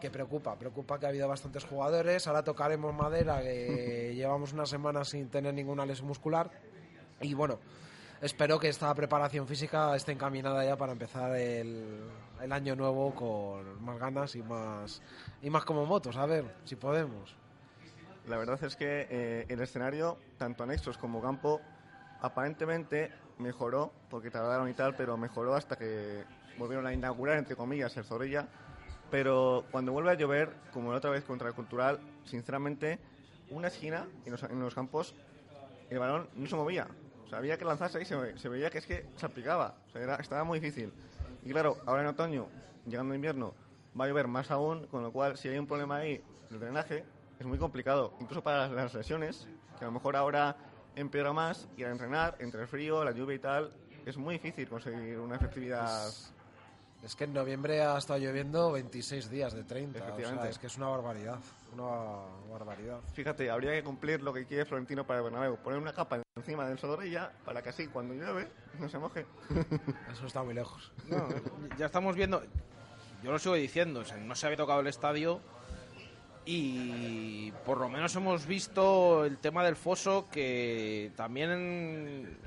[0.00, 5.04] que preocupa, preocupa que ha habido bastantes jugadores, ahora tocaremos madera, que llevamos una semana
[5.04, 6.50] sin tener ninguna lesión muscular
[7.20, 7.58] y bueno,
[8.20, 12.08] espero que esta preparación física esté encaminada ya para empezar el,
[12.42, 15.02] el año nuevo con más ganas y más,
[15.42, 17.36] y más como motos, a ver si podemos.
[18.28, 21.60] La verdad es que eh, el escenario, tanto anexos como campo,
[22.20, 26.24] aparentemente mejoró, porque tardaron y tal, pero mejoró hasta que
[26.58, 28.48] volvieron a inaugurar, entre comillas, el Zorrilla.
[29.10, 32.98] Pero cuando vuelve a llover, como la otra vez contra el Cultural, sinceramente,
[33.50, 35.14] una esquina en los, en los campos,
[35.88, 36.88] el balón no se movía.
[37.26, 39.74] O sea, había que lanzarse y se, se veía que es que se aplicaba.
[39.88, 40.92] O sea, era- estaba muy difícil.
[41.44, 42.46] Y claro, ahora en otoño,
[42.86, 43.54] llegando invierno,
[43.98, 47.04] va a llover más aún, con lo cual, si hay un problema ahí de drenaje,
[47.38, 48.14] es muy complicado.
[48.20, 50.56] Incluso para las, lesiones, que a lo mejor ahora
[50.94, 53.72] empeora más, y al entrenar, entre el frío, la lluvia y tal,
[54.06, 56.08] es muy difícil conseguir una efectividad.
[57.02, 60.66] Es que en noviembre ha estado lloviendo 26 días de 30, o sea, es que
[60.68, 61.38] es una barbaridad,
[61.82, 63.00] una barbaridad.
[63.12, 66.68] Fíjate, habría que cumplir lo que quiere Florentino para el Bernabéu, poner una capa encima
[66.68, 69.26] del Sodorrilla para que así cuando llueve no se moje.
[70.12, 70.92] Eso está muy lejos.
[71.08, 71.28] No,
[71.78, 72.42] ya estamos viendo,
[73.22, 75.40] yo lo sigo diciendo, o sea, no se había tocado el estadio
[76.44, 82.38] y por lo menos hemos visto el tema del foso que también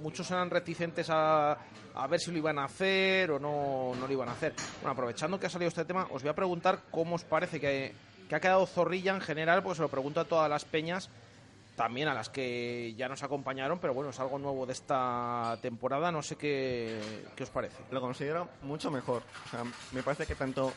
[0.00, 1.58] muchos eran reticentes a,
[1.94, 4.54] a ver si lo iban a hacer o no, no lo iban a hacer.
[4.80, 7.94] Bueno, aprovechando que ha salido este tema, os voy a preguntar cómo os parece que,
[8.28, 11.10] que ha quedado Zorrilla en general, porque se lo pregunto a todas las peñas,
[11.76, 16.12] también a las que ya nos acompañaron, pero bueno, es algo nuevo de esta temporada,
[16.12, 17.00] no sé qué,
[17.34, 17.82] qué os parece.
[17.90, 19.22] Lo considero mucho mejor.
[19.46, 20.72] O sea, me parece que tanto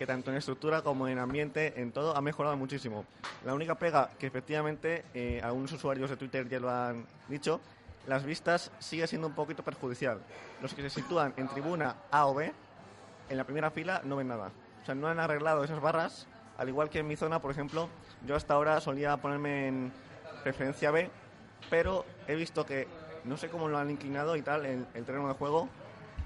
[0.00, 3.04] que tanto en estructura como en ambiente, en todo, ha mejorado muchísimo.
[3.44, 7.60] La única pega que efectivamente eh, algunos usuarios de Twitter ya lo han dicho,
[8.06, 10.22] las vistas sigue siendo un poquito perjudicial.
[10.62, 12.50] Los que se sitúan en tribuna A o B,
[13.28, 14.50] en la primera fila no ven nada.
[14.82, 16.26] O sea, no han arreglado esas barras,
[16.58, 17.88] al igual que en mi zona, por ejemplo,
[18.26, 19.92] yo hasta ahora solía ponerme en
[20.42, 21.10] preferencia B,
[21.68, 22.88] pero he visto que
[23.24, 25.68] no sé cómo lo han inclinado y tal el, el terreno de juego,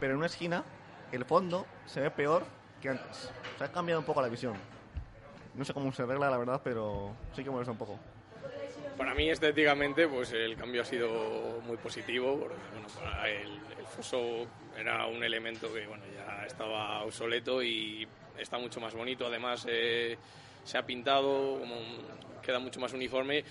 [0.01, 0.65] pero en una esquina
[1.13, 2.45] el fondo se ve peor
[2.81, 3.31] que antes.
[3.55, 4.55] O sea, ha cambiado un poco la visión.
[5.55, 7.99] No sé cómo se arregla, la verdad, pero sí que molesta un poco.
[8.97, 13.87] Para mí, estéticamente, pues el cambio ha sido muy positivo, porque bueno, para el, el
[13.87, 14.47] foso
[14.79, 18.07] era un elemento que bueno, ya estaba obsoleto y
[18.39, 19.27] está mucho más bonito.
[19.27, 20.17] Además, eh,
[20.63, 21.77] se ha pintado, como
[22.43, 23.45] queda mucho más uniforme.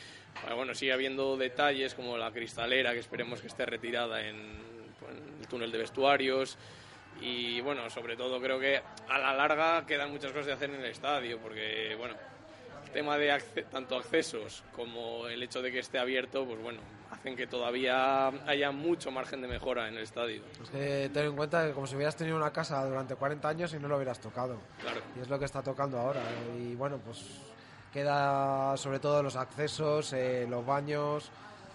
[0.55, 5.47] Bueno, sigue habiendo detalles como la cristalera, que esperemos que esté retirada en, en el
[5.47, 6.57] túnel de vestuarios.
[7.21, 10.81] Y bueno, sobre todo creo que a la larga quedan muchas cosas de hacer en
[10.81, 12.15] el estadio, porque bueno,
[12.91, 16.79] tema de acce- tanto accesos como el hecho de que esté abierto, pues bueno,
[17.11, 20.41] hacen que todavía haya mucho margen de mejora en el estadio.
[20.63, 23.73] Es que ten en cuenta que como si hubieras tenido una casa durante 40 años
[23.73, 24.57] y no lo hubieras tocado.
[24.81, 25.01] Claro.
[25.15, 26.21] Y es lo que está tocando ahora.
[26.59, 27.23] Y bueno, pues
[27.91, 31.29] queda sobre todo los accesos, eh, los baños,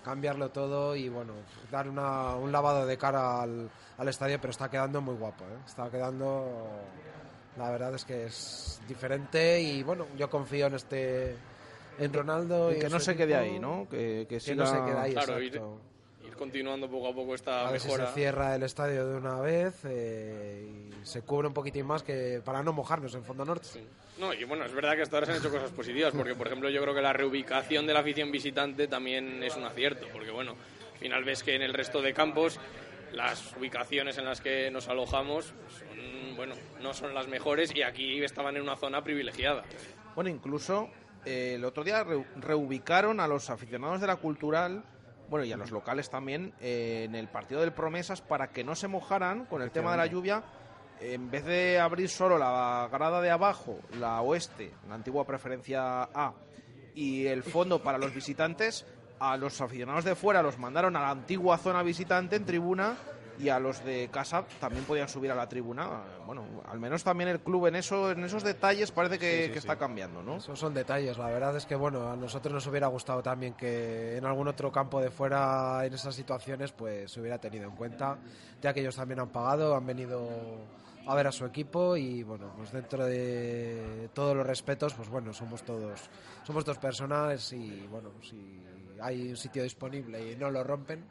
[0.05, 1.33] cambiarlo todo y bueno,
[1.71, 5.45] dar una- un lavado de cara al, al estadio, pero está quedando muy guapo.
[5.45, 5.59] ¿eh?
[5.67, 6.67] Está quedando,
[7.59, 11.35] la verdad es que es diferente y bueno, yo confío en este,
[11.99, 12.73] en Ronaldo.
[12.73, 13.87] Y y que no se quede ahí, ¿no?
[13.91, 15.81] Que, que, Que no se siga- quede ahí, Claro, ir, exacto.
[16.27, 18.07] ir continuando poco a poco esta A ver si mejora.
[18.09, 20.69] se cierra el estadio de una vez eh,
[21.03, 23.67] y se cubre un poquitín más que para no mojarnos en Fondo Norte.
[23.67, 23.87] Sí.
[24.19, 26.47] No, y bueno, es verdad que hasta ahora se han hecho cosas positivas, porque por
[26.49, 30.31] ejemplo yo creo que la reubicación de la afición visitante también es un acierto, porque
[30.33, 30.57] bueno,
[30.93, 32.59] al final ves que en el resto de campos
[33.13, 38.23] las ubicaciones en las que nos alojamos son, bueno, no son las mejores y aquí
[38.25, 39.65] estaban en una zona privilegiada.
[40.15, 40.89] Bueno, incluso
[41.25, 44.85] eh, el otro día re- reubicaron a los aficionados de la cultural,
[45.29, 48.75] bueno, y a los locales también, eh, en el partido del Promesas para que no
[48.77, 50.43] se mojaran con el tema de la lluvia.
[51.01, 56.33] En vez de abrir solo la grada de abajo, la oeste, la antigua preferencia A,
[56.95, 58.87] y el fondo para los visitantes,
[59.21, 62.97] a los aficionados de fuera los mandaron a la antigua zona visitante en tribuna
[63.39, 66.03] y a los de casa también podían subir a la tribuna.
[66.27, 69.77] Bueno, al menos también el club en eso, en esos detalles parece que, que está
[69.77, 70.37] cambiando, ¿no?
[70.37, 74.17] Esos son detalles, la verdad es que bueno, a nosotros nos hubiera gustado también que
[74.17, 78.19] en algún otro campo de fuera en esas situaciones pues se hubiera tenido en cuenta,
[78.61, 80.29] ya que ellos también han pagado, han venido
[81.07, 85.33] a ver a su equipo y bueno, pues dentro de todos los respetos, pues bueno,
[85.33, 86.11] somos todos
[86.45, 88.63] somos dos personas y bueno, si
[89.01, 91.05] hay un sitio disponible y no lo rompen,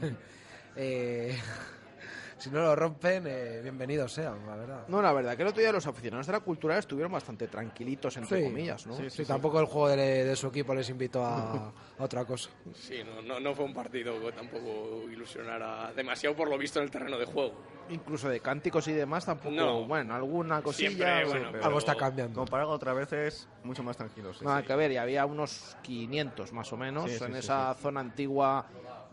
[0.76, 1.38] eh,
[2.38, 4.84] si no lo rompen, eh, bienvenidos sean, la verdad.
[4.88, 8.16] No, la verdad que el otro día los aficionados de la cultural estuvieron bastante tranquilitos,
[8.16, 8.44] entre Sí.
[8.44, 8.94] comillas, ¿no?
[8.96, 11.52] Sí, sí, tampoco el juego de, de su equipo les invitó a,
[11.98, 12.50] a otra cosa.
[12.74, 16.84] Sí, no, no, no fue un partido que tampoco ilusionara demasiado por lo visto en
[16.86, 17.54] el terreno de juego.
[17.90, 19.84] Incluso de cánticos y demás tampoco, No.
[19.84, 20.88] bueno, alguna cosilla.
[20.90, 22.38] Siempre, sí, bueno, pero Algo está cambiando.
[22.40, 24.32] Comparado con otras veces, mucho más tranquilo.
[24.32, 24.66] sí, Nada sí.
[24.68, 28.00] que ver, y había unos 500 más o menos Sí, sí, en sí, esa zona
[28.00, 28.64] antigua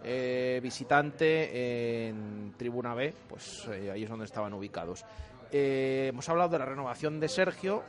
[0.04, 5.06] eh, visitante en Tribuna B, pues eh, ahí es donde estaban ubicados.
[5.52, 7.84] Eh, hemos hablado de la renovación de Sergio,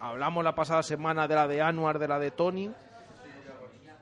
[0.00, 2.70] hablamos la pasada semana de la de Anuar, de la de Tony.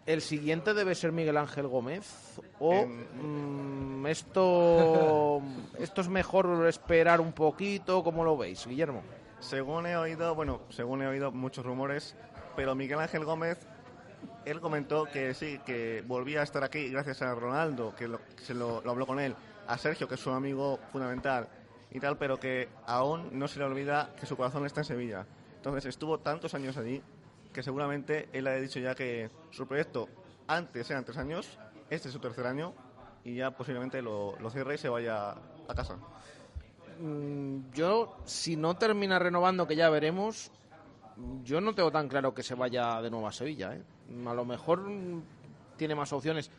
[0.06, 2.38] El siguiente debe ser Miguel Ángel Gómez.
[2.58, 5.40] O En- mm, esto,
[5.78, 9.02] esto es mejor esperar un poquito, ¿cómo lo veis, Guillermo?
[9.40, 12.16] Según he oído, bueno, según he oído muchos rumores,
[12.56, 13.66] pero Miguel Ángel Gómez,
[14.44, 18.54] él comentó que sí, que volvía a estar aquí gracias a Ronaldo, que, lo, se
[18.54, 19.34] lo, lo habló con él,
[19.66, 21.48] a Sergio, que es su amigo fundamental
[21.90, 25.26] y tal, pero que aún no se le olvida que su corazón está en Sevilla.
[25.56, 27.02] Entonces estuvo tantos años allí
[27.52, 30.08] que seguramente él ha dicho ya que su proyecto
[30.48, 31.58] antes eran tres años,
[31.88, 32.74] este es su tercer año
[33.24, 35.96] y ya posiblemente lo, lo cierre y se vaya a casa.
[37.00, 40.50] Mm, Yo, si no termina renovando, que ya veremos,
[41.42, 43.74] yo no tengo tan claro que se vaya de nuevo a Sevilla.
[43.74, 43.82] ¿eh?
[44.26, 44.84] A lo mejor
[45.76, 46.50] tiene más opciones.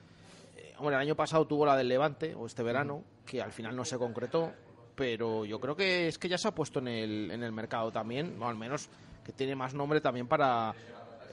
[0.56, 3.76] Eh, hombre, el año pasado tuvo la del Levante, o este verano, que al final
[3.76, 4.52] no se concretó,
[4.96, 7.92] pero yo creo que es que ya se ha puesto en el, en el mercado
[7.92, 8.90] también, o al menos
[9.24, 10.74] que tiene más nombre también para...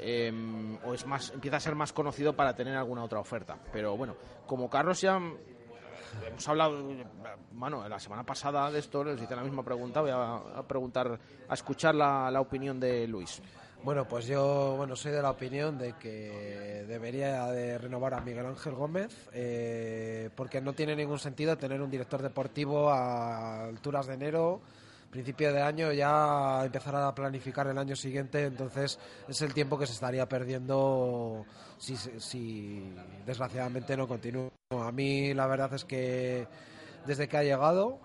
[0.00, 3.94] em, o es más empieza a ser más conocido para tener alguna otra oferta pero
[3.96, 5.20] bueno como Carlos ya
[6.26, 6.82] hemos hablado,
[7.52, 11.18] bueno, la semana pasada de esto, les hice la misma pregunta, voy a, a preguntar,
[11.48, 13.40] a escuchar la, la opinión de Luis.
[13.84, 18.46] Bueno, pues yo bueno soy de la opinión de que debería de renovar a Miguel
[18.46, 24.14] Ángel Gómez eh, porque no tiene ningún sentido tener un director deportivo a alturas de
[24.14, 24.60] enero,
[25.10, 29.86] principio de año ya empezar a planificar el año siguiente, entonces es el tiempo que
[29.88, 31.44] se estaría perdiendo
[31.76, 32.94] si, si
[33.26, 34.48] desgraciadamente no continúa.
[34.70, 36.46] A mí la verdad es que
[37.04, 37.98] desde que ha llegado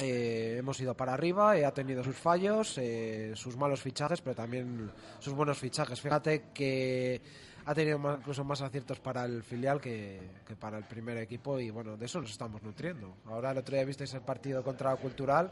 [0.00, 4.34] eh, hemos ido para arriba, eh, ha tenido sus fallos, eh, sus malos fichajes, pero
[4.36, 6.00] también sus buenos fichajes.
[6.00, 7.20] Fíjate que
[7.66, 10.20] ha tenido más- incluso más aciertos para el filial que,
[10.58, 13.16] para el primer equipo y bueno, de eso nos estamos nutriendo.
[13.26, 15.50] Ahora el otro día visteis el partido contra Cultural.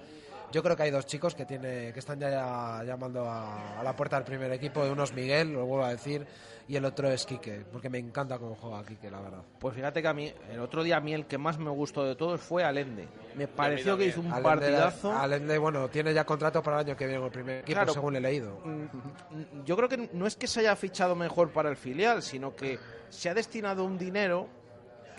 [0.50, 3.94] Yo creo que hay dos chicos que tiene que están ya llamando a, a la
[3.94, 4.80] puerta del primer equipo.
[4.82, 6.26] Uno es Miguel, lo vuelvo a decir,
[6.68, 9.38] y el otro es Quique, porque me encanta cómo juega Quique, la verdad.
[9.58, 12.04] Pues fíjate que a mí, el otro día a mí el que más me gustó
[12.04, 13.08] de todos fue Alende.
[13.36, 15.12] Me pareció que hizo un Allende- partidazo.
[15.12, 17.92] Allende, bueno, tiene ya contrato para el año que viene con el primer equipo, Claro.
[17.92, 18.60] según he leído.
[18.64, 22.54] Mm, Yo creo que no es que se haya fichado mejor para el filial, sino
[22.54, 22.78] que
[23.08, 24.46] se ha destinado un dinero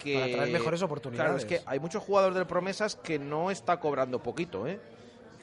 [0.03, 0.19] que...
[0.19, 1.25] Para traer mejores oportunidades.
[1.31, 4.79] Claro, es que hay muchos jugadores del Promesas que no está cobrando poquito, ¿eh?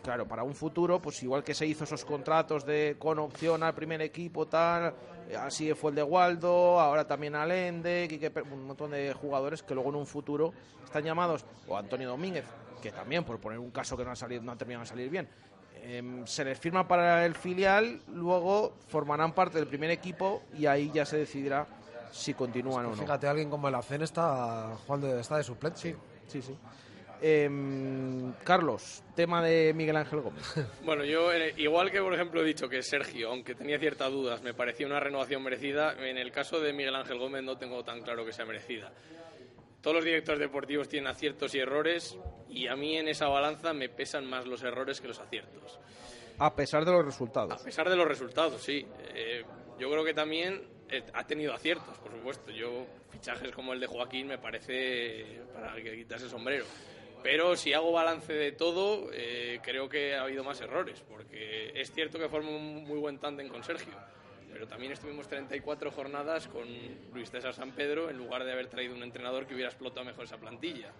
[0.02, 3.74] Claro, para un futuro, pues igual que se hizo esos contratos de con opción al
[3.74, 4.94] primer equipo, tal,
[5.34, 9.90] así fue el de Waldo, ahora también Alende, Quique un montón de jugadores que luego
[9.90, 10.52] en un futuro
[10.84, 12.44] están llamados, o Antonio Domínguez,
[12.80, 15.10] que también, por poner un caso que no ha, salido, no ha terminado de salir
[15.10, 15.28] bien,
[15.82, 20.90] em, se les firma para el filial, luego formarán parte del primer equipo y ahí
[20.92, 21.66] ya se decidirá
[22.12, 22.96] si continúan o no.
[22.96, 25.96] Fíjate, alguien como el Acen está jugando, está de suplente.
[26.28, 26.56] Sí, sí.
[27.22, 30.44] Em, Carlos, tema de Miguel Ángel Gómez.
[30.84, 34.42] Bueno, yo, eh, igual que por ejemplo he dicho que Sergio, aunque tenía ciertas dudas,
[34.42, 38.02] me parecía una renovación merecida, en el caso de Miguel Ángel Gómez no tengo tan
[38.02, 38.92] claro que sea merecida.
[39.80, 42.16] Todos los directores deportivos tienen aciertos y errores,
[42.48, 45.78] y a mí en esa balanza me pesan más los errores que los aciertos.
[46.38, 47.62] A pesar de los A resultados.
[47.62, 48.86] pesar de los resultados, sí.
[49.14, 49.42] Eh,
[49.78, 52.50] yo creo que también eh, ha tenido aciertos, por supuesto.
[52.50, 56.64] Yo, fichajes como el de Joaquín me parece para que quitarse el sombrero.
[57.22, 61.90] Pero si hago balance de todo, eh, creo que ha habido más errores, porque es
[61.92, 63.94] cierto que forma un muy buen tándem con Sergio,
[64.52, 66.66] pero también estuvimos 34 jornadas con
[67.12, 70.24] Luis César San Pedro en lugar de haber traído un entrenador que hubiera explotado mejor
[70.24, 70.92] esa plantilla.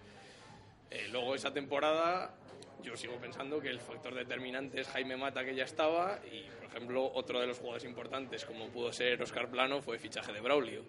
[0.89, 2.33] Eh, luego esa temporada
[2.83, 6.65] yo sigo pensando que el factor determinante es Jaime Mata que ya estaba y por
[6.65, 10.39] ejemplo otro de los jugadores importantes como pudo ser Oscar Plano fue el fichaje de
[10.39, 10.83] Braulio.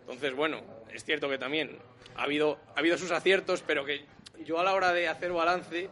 [0.00, 1.78] Entonces bueno, es cierto que también
[2.16, 4.06] ha habido, ha habido sus aciertos pero que
[4.44, 5.88] yo a la hora de hacer balance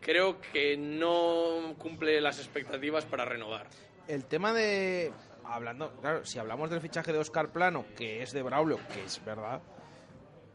[0.00, 3.66] creo que no cumple las expectativas para renovar.
[4.08, 5.12] El tema de.
[5.44, 9.24] Hablando, claro, si hablamos del fichaje de Oscar Plano, que es de Braulio, que es
[9.24, 9.60] verdad.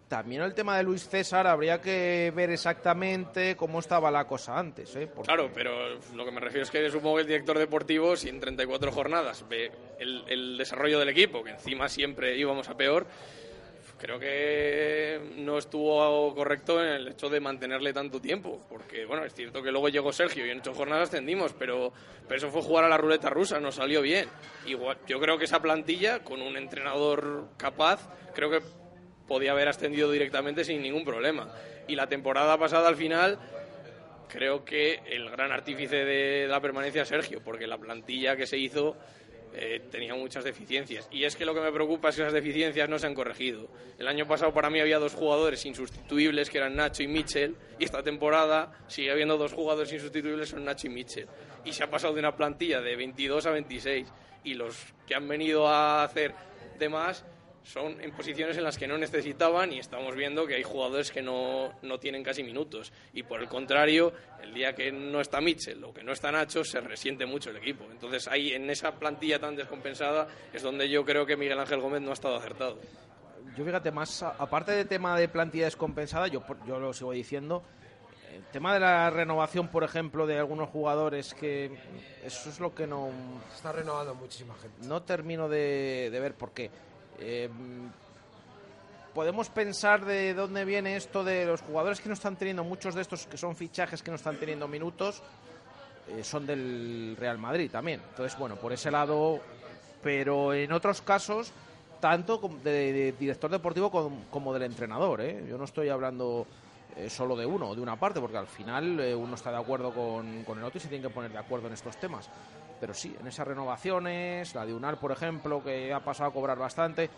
[0.07, 4.95] También el tema de Luis César habría que ver exactamente cómo estaba la cosa antes,
[4.95, 5.07] ¿eh?
[5.07, 8.29] Porque- Claro, pero lo que me refiero es que supongo que el director deportivo, si
[8.29, 13.07] en 34 jornadas ve el, el desarrollo del equipo, que encima siempre íbamos a peor,
[14.05, 19.33] creo que no estuvo correcto en el hecho de mantenerle tanto tiempo, porque bueno, es
[19.33, 21.91] cierto que luego llegó Sergio y en ocho jornadas ascendimos, pero,
[22.27, 24.29] pero eso fue jugar a la ruleta rusa, nos salió bien.
[24.67, 28.59] Igual, yo creo que esa plantilla, con un entrenador capaz, creo que
[29.27, 31.51] podía haber ascendido directamente sin ningún problema.
[31.87, 33.39] Y la temporada pasada al final
[34.29, 38.59] creo que el gran artífice de la permanencia es Sergio, porque la plantilla que se
[38.59, 38.97] hizo
[39.57, 41.07] eh, tenía muchas deficiencias.
[41.11, 43.69] Y es que lo que me preocupa es que esas deficiencias no se han corregido.
[43.97, 47.85] El año pasado para mí había dos jugadores insustituibles, que eran Nacho y Mitchell, y
[47.85, 51.27] esta temporada sigue habiendo dos jugadores insustituibles, son Nacho y Mitchell.
[51.63, 54.07] Y se ha pasado de una plantilla de 22 a 26,
[54.43, 54.75] y los
[55.07, 56.33] que han venido a hacer
[56.77, 57.25] de más
[57.65, 61.21] son en posiciones en las que no necesitaban y estamos viendo que hay jugadores que
[61.21, 62.93] no, no, tienen casi minutos.
[63.13, 66.63] Y por el contrario, el día que no está Mitchell o que no está Nacho,
[66.63, 67.85] se resiente mucho el equipo.
[67.91, 72.01] Entonces, ahí en esa plantilla tan descompensada es donde yo creo que Miguel Ángel Gómez
[72.01, 72.77] no ha estado acertado.
[73.57, 77.63] Yo fíjate, más aparte del tema de plantilla descompensada, yo, yo lo sigo diciendo,
[78.33, 81.71] el tema de la renovación, por ejemplo, de algunos jugadores, que
[82.23, 83.09] eso es lo que no...
[83.55, 84.85] Está renovando muchísima gente.
[84.87, 86.69] No termino de, de ver por qué.
[87.19, 87.49] Eh,
[89.15, 93.01] podemos pensar de dónde viene esto de los jugadores que no están teniendo, muchos de
[93.01, 95.23] estos que son fichajes que no están teniendo minutos,
[96.09, 98.01] eh, son del Real Madrid también.
[98.09, 99.39] Entonces, bueno, por ese lado,
[100.03, 101.51] pero en otros casos,
[102.01, 103.89] tanto de, director deportivo
[104.29, 105.21] como, del entrenador.
[105.21, 105.45] ¿eh?
[105.49, 106.45] Yo no estoy hablando
[106.97, 110.43] eh, solo de uno, de una parte, porque al final uno está de acuerdo con,
[110.43, 112.29] con, el otro y se tiene que poner de acuerdo en estos temas.
[112.79, 116.57] Pero sí, en esas renovaciones, la de Unal, por ejemplo, que ha pasado a cobrar
[116.57, 117.09] bastante,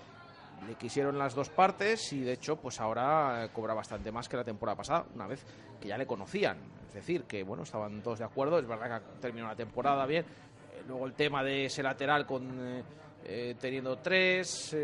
[0.65, 4.37] le quisieron las dos partes y de hecho, pues ahora eh, cobra bastante más que
[4.37, 5.45] la temporada pasada, una vez
[5.79, 6.57] que ya le conocían.
[6.87, 10.25] Es decir, que bueno, estaban todos de acuerdo, es verdad que terminó la temporada bien.
[10.25, 12.83] Eh, luego el tema de ese lateral con
[13.23, 14.75] eh, teniendo tres,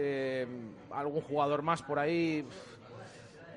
[0.91, 2.45] algún jugador más por ahí.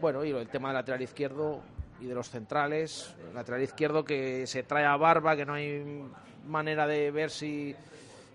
[0.00, 1.62] Bueno, y el tema del lateral izquierdo
[2.00, 3.14] y de los centrales.
[3.28, 6.04] El lateral izquierdo que se trae a barba, que no hay
[6.46, 7.74] manera de ver si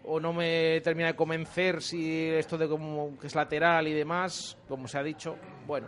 [0.04, 4.58] o no me termina de convencer si esto de como que es lateral y demás,
[4.68, 5.36] como se ha dicho,
[5.68, 5.88] bueno,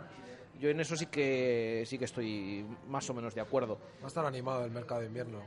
[0.60, 3.78] yo en eso sí que sí que estoy más o menos de acuerdo.
[4.00, 5.40] Va a estar animado el mercado de invierno,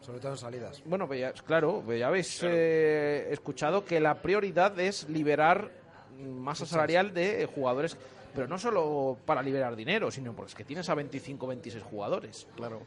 [0.00, 0.82] sobre todo en salidas.
[0.84, 2.54] Bueno, pues ya, claro, pues ya habéis claro.
[2.56, 5.70] eh, escuchado que la prioridad es liberar
[6.18, 7.96] masa salarial de jugadores
[8.34, 12.46] pero no solo para liberar dinero, sino porque es que tienes a 25 26 jugadores.
[12.56, 12.82] Claro.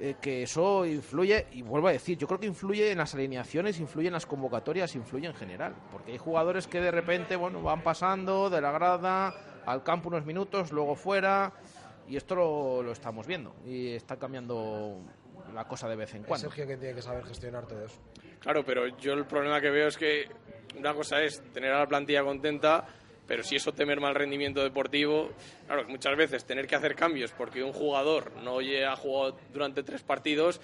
[0.00, 3.78] Eh, que eso influye, y vuelvo a decir, yo creo que influye en las alineaciones,
[3.78, 5.74] influye en las convocatorias, influye en general.
[5.92, 10.26] Porque hay jugadores que de repente, bueno, van pasando de la grada al campo unos
[10.26, 11.52] minutos, luego fuera,
[12.08, 13.54] y esto lo, lo estamos viendo.
[13.64, 14.98] Y está cambiando
[15.54, 16.48] la cosa de vez en cuando.
[16.48, 18.00] Sergio que tiene que saber gestionar todo eso.
[18.40, 20.28] Claro, pero yo el problema que veo es que
[20.76, 22.84] una cosa es tener a la plantilla contenta
[23.26, 25.30] pero si eso te merma el rendimiento deportivo,
[25.66, 30.02] claro, muchas veces tener que hacer cambios porque un jugador no ha jugado durante tres
[30.02, 30.60] partidos,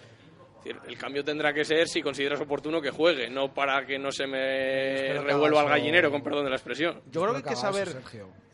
[0.64, 4.26] el cambio tendrá que ser si consideras oportuno que juegue, no para que no se
[4.26, 7.00] me revuelva al gallinero, con perdón de la expresión.
[7.10, 7.88] Yo creo que hay que saber,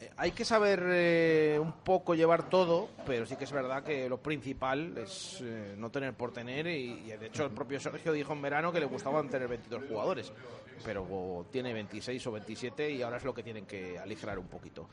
[0.01, 4.09] eh, hay que saber eh, un poco llevar todo, pero sí que es verdad que
[4.09, 8.13] lo principal es eh, no tener por tener y, y, de hecho el propio Sergio
[8.13, 10.33] dijo en verano que le gustaban tener 22 jugadores
[10.85, 14.89] pero tiene 26 o 27 y ahora es lo que tienen que aligerar un poquito.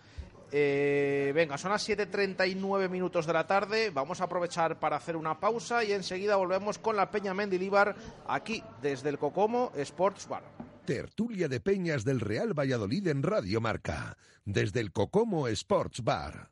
[0.56, 3.90] Eh, venga, son las 7.39 minutos de la tarde.
[3.90, 7.96] Vamos a aprovechar para hacer una pausa y enseguida volvemos con la Peña Mendilibar
[8.28, 10.44] aquí desde el Cocomo Sports Bar.
[10.86, 14.16] Tertulia de Peñas del Real Valladolid en Radio Marca,
[14.46, 16.52] desde el Cocomo Sports Bar.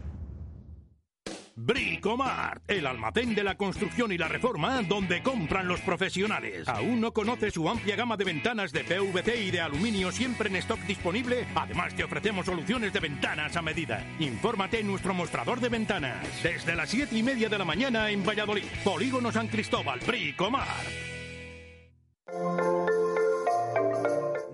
[1.63, 6.67] Bricomart, el almacén de la construcción y la reforma donde compran los profesionales.
[6.67, 10.55] ¿Aún no conoce su amplia gama de ventanas de PVC y de aluminio siempre en
[10.55, 11.45] stock disponible?
[11.53, 14.03] Además te ofrecemos soluciones de ventanas a medida.
[14.19, 16.25] Infórmate en nuestro mostrador de ventanas.
[16.41, 18.65] Desde las 7 y media de la mañana en Valladolid.
[18.83, 20.67] Polígono San Cristóbal, Bricomart.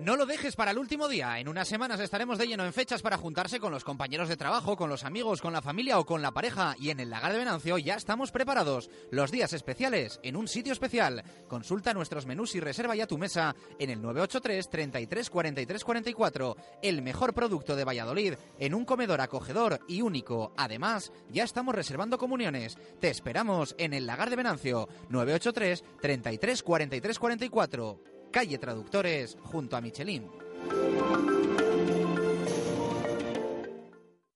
[0.08, 1.38] No lo dejes para el último día.
[1.38, 4.74] En unas semanas estaremos de lleno en fechas para juntarse con los compañeros de trabajo,
[4.74, 6.74] con los amigos, con la familia o con la pareja.
[6.80, 8.88] Y en el Lagar de Venancio ya estamos preparados.
[9.10, 11.22] Los días especiales en un sitio especial.
[11.46, 16.56] Consulta nuestros menús y reserva ya tu mesa en el 983 33 43 44.
[16.80, 20.54] El mejor producto de Valladolid en un comedor acogedor y único.
[20.56, 22.78] Además, ya estamos reservando comuniones.
[22.98, 29.80] Te esperamos en el Lagar de Venancio 983 33 43 44 calle Traductores, junto a
[29.80, 30.28] Michelin.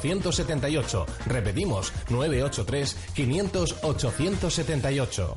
[0.00, 1.06] 878.
[1.26, 5.36] Repetimos, 983 500 878.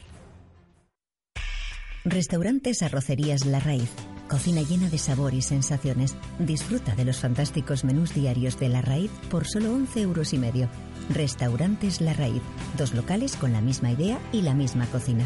[2.04, 3.88] Restaurantes Arrocerías La Raíz.
[4.28, 6.16] Cocina llena de sabor y sensaciones.
[6.38, 10.68] Disfruta de los fantásticos menús diarios de La Raíz por solo 11 euros y medio.
[11.08, 12.42] Restaurantes La Raíz.
[12.76, 15.24] Dos locales con la misma idea y la misma cocina.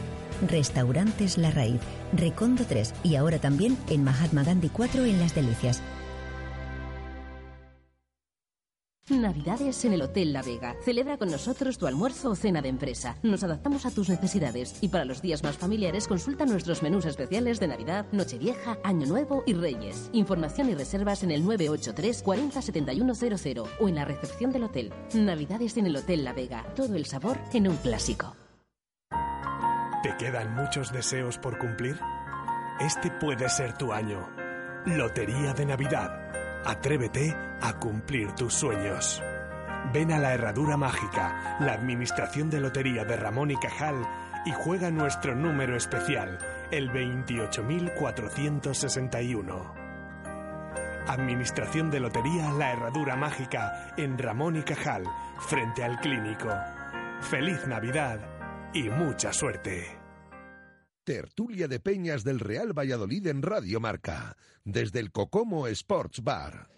[0.49, 1.81] Restaurantes La Raíz.
[2.13, 5.83] Recondo 3 y ahora también en Mahatma Gandhi 4 en Las Delicias.
[9.11, 10.77] Navidades en el Hotel La Vega.
[10.85, 13.17] Celebra con nosotros tu almuerzo o cena de empresa.
[13.23, 17.59] Nos adaptamos a tus necesidades y para los días más familiares consulta nuestros menús especiales
[17.59, 20.11] de Navidad, Nochevieja, Año Nuevo y Reyes.
[20.13, 24.93] Información y reservas en el 983 40 7100 o en la recepción del hotel.
[25.13, 26.65] Navidades en el Hotel La Vega.
[26.77, 28.35] Todo el sabor en un clásico.
[30.03, 32.01] ¿Te quedan muchos deseos por cumplir?
[32.81, 34.31] Este puede ser tu año.
[34.87, 36.63] Lotería de Navidad.
[36.65, 39.23] Atrévete a cumplir tus sueños.
[39.93, 44.09] Ven a la Herradura Mágica, la Administración de Lotería de Ramón y Cajal,
[44.47, 46.39] y juega nuestro número especial,
[46.71, 49.75] el 28461.
[51.09, 55.05] Administración de Lotería La Herradura Mágica en Ramón y Cajal,
[55.41, 56.49] frente al clínico.
[57.21, 58.40] Feliz Navidad
[58.73, 59.99] y mucha suerte.
[61.05, 66.69] Tertulia de Peñas del Real Valladolid en Radio Marca, desde el Cocomo Sports Bar.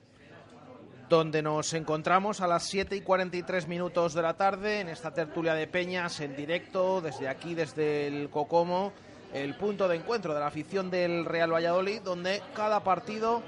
[1.08, 5.52] Donde nos encontramos a las 7 y 43 minutos de la tarde en esta tertulia
[5.52, 8.94] de Peñas en directo, desde aquí, desde el Cocomo,
[9.34, 13.42] el punto de encuentro de la afición del Real Valladolid, donde cada partido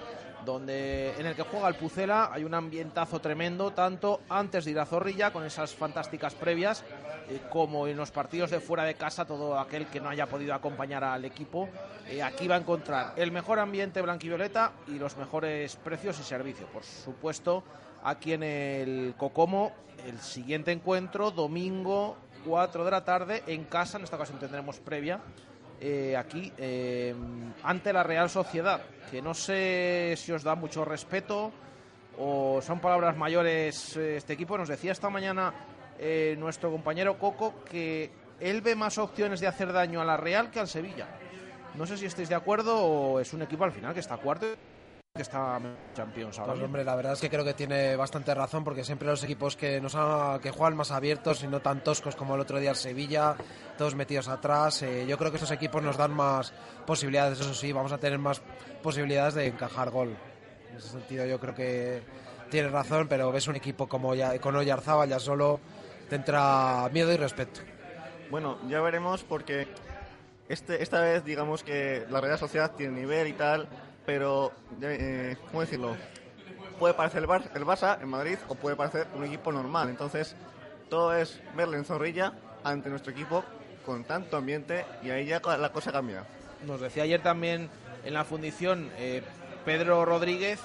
[0.44, 4.78] donde en el que juega el Pucela hay un ambientazo tremendo, tanto antes de ir
[4.78, 6.84] a Zorrilla con esas fantásticas previas,
[7.28, 10.54] eh, como en los partidos de fuera de casa, todo aquel que no haya podido
[10.54, 11.68] acompañar al equipo,
[12.06, 16.68] eh, aquí va a encontrar el mejor ambiente blanquivioleta y los mejores precios y servicios.
[16.70, 17.64] Por supuesto,
[18.02, 19.72] aquí en el Cocomo,
[20.06, 22.16] el siguiente encuentro, domingo
[22.46, 25.20] 4 de la tarde, en casa, en esta ocasión tendremos previa
[25.80, 27.14] eh, aquí eh,
[27.62, 31.52] ante la Real Sociedad, que no sé si os da mucho respeto
[32.18, 34.56] o son palabras mayores eh, este equipo.
[34.56, 35.52] Nos decía esta mañana
[36.36, 38.10] nuestro compañero Coco que
[38.40, 41.06] él ve más opciones de hacer daño a la Real que al Sevilla.
[41.76, 44.46] No sé si estáis de acuerdo o es un equipo al final que está cuarto
[45.16, 45.60] que está
[45.94, 46.54] Champions ahora.
[46.54, 49.54] Pues, hombre, la verdad es que creo que tiene bastante razón porque siempre los equipos
[49.54, 49.92] que nos
[50.40, 53.36] que juegan más abiertos y no tan toscos como el otro día el Sevilla,
[53.78, 56.52] todos metidos atrás, eh, yo creo que estos equipos nos dan más
[56.84, 58.42] posibilidades, eso sí, vamos a tener más
[58.82, 60.16] posibilidades de encajar gol.
[60.72, 62.02] En ese sentido yo creo que
[62.50, 65.60] tiene razón, pero ves un equipo como ya, con Oyarzábal ya solo
[66.10, 67.60] te entra miedo y respeto.
[68.32, 69.68] Bueno, ya veremos porque
[70.48, 73.68] este, esta vez digamos que la Real Sociedad tiene nivel y tal,
[74.06, 74.52] pero,
[74.82, 75.96] eh, ¿cómo decirlo?
[76.78, 79.88] Puede parecer el, Bar el Barça en Madrid o puede parecer un equipo normal.
[79.88, 80.34] Entonces,
[80.88, 82.32] todo es verle en zorrilla
[82.62, 83.44] ante nuestro equipo
[83.86, 86.24] con tanto ambiente y ahí ya la cosa cambia.
[86.66, 87.68] Nos decía ayer también
[88.04, 89.22] en la fundición eh,
[89.64, 90.60] Pedro Rodríguez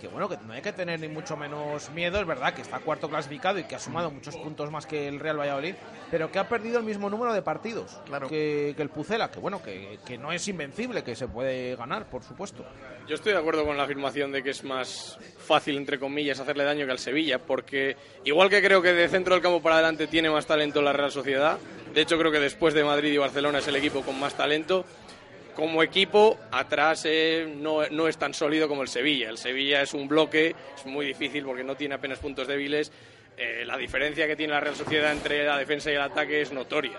[0.00, 2.78] que bueno, que no hay que tener ni mucho menos miedo, es verdad que está
[2.80, 5.74] cuarto clasificado y que ha sumado muchos puntos más que el Real Valladolid,
[6.10, 9.62] pero que ha perdido el mismo número de partidos que, que el Pucela, que bueno,
[9.62, 12.64] que, que no es invencible, que se puede ganar, por supuesto.
[13.06, 16.64] Yo estoy de acuerdo con la afirmación de que es más fácil, entre comillas, hacerle
[16.64, 20.06] daño que al Sevilla, porque igual que creo que de centro del campo para adelante
[20.06, 21.58] tiene más talento la Real Sociedad,
[21.94, 24.84] de hecho creo que después de Madrid y Barcelona es el equipo con más talento,
[25.56, 29.30] como equipo, atrás eh, no, no, es tan sólido como el Sevilla.
[29.30, 32.92] El Sevilla es un bloque, es muy difícil porque no tiene apenas puntos débiles.
[33.36, 36.52] Eh, la diferencia que tiene la Real Sociedad entre la defensa y el ataque es
[36.52, 36.98] notoria.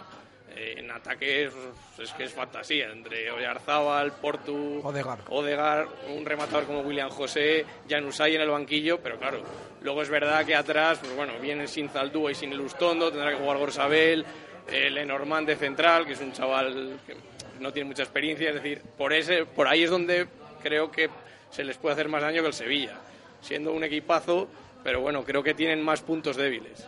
[0.56, 1.54] Eh, en ataque es,
[2.00, 5.20] es, que es fantasía, entre Oyarzábal, Portu, Odegar.
[5.30, 9.44] Odegar, un rematador como William José, Janusay en el banquillo, pero claro,
[9.82, 13.30] luego es verdad que atrás, pues bueno, vienen sin Zaldúa y sin el Ustondo, tendrá
[13.30, 14.26] que jugar Gorsabel,
[14.68, 17.16] el Lenormand de central, que es un chaval que
[17.60, 20.28] no tiene mucha experiencia, es decir, por, ese, por ahí es donde
[20.62, 21.10] creo que
[21.50, 22.98] se les puede hacer más daño que el Sevilla,
[23.42, 24.48] siendo un equipazo,
[24.84, 26.86] pero bueno, creo que tienen más puntos débiles.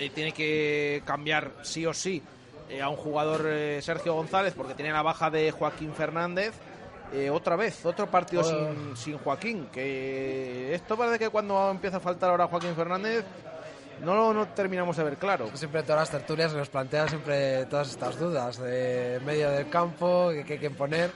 [0.00, 2.22] Y tiene que cambiar sí o sí
[2.70, 6.54] eh, a un jugador eh, Sergio González porque tiene la baja de Joaquín Fernández.
[7.12, 8.44] Eh, otra vez, otro partido Oh.
[8.44, 9.68] sin, sin Joaquín.
[9.72, 13.24] Que esto parece que cuando empieza a faltar ahora Joaquín Fernández
[14.02, 15.50] no lo no terminamos de ver claro.
[15.54, 20.30] Siempre todas las tertulias se nos plantean siempre todas estas dudas de medio del campo,
[20.32, 21.10] que, que hay que poner.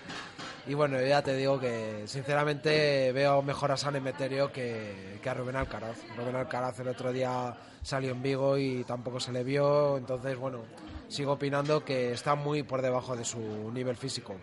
[0.67, 5.35] Y bueno, ya te digo que sinceramente veo mejor a San Emeterio que, que a
[5.35, 5.97] Rubén Alcaraz.
[6.17, 10.61] Rubén Alcaraz el otro día salió en Vigo y tampoco se le vio, entonces bueno,
[11.09, 13.41] sigo opinando que está muy por debajo de su
[13.73, 14.37] nivel físico.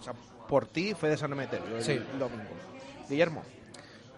[0.00, 0.14] O sea,
[0.48, 1.98] por ti, Fede San Emeterio, el Sí.
[2.18, 2.54] domingo.
[3.08, 3.42] Guillermo.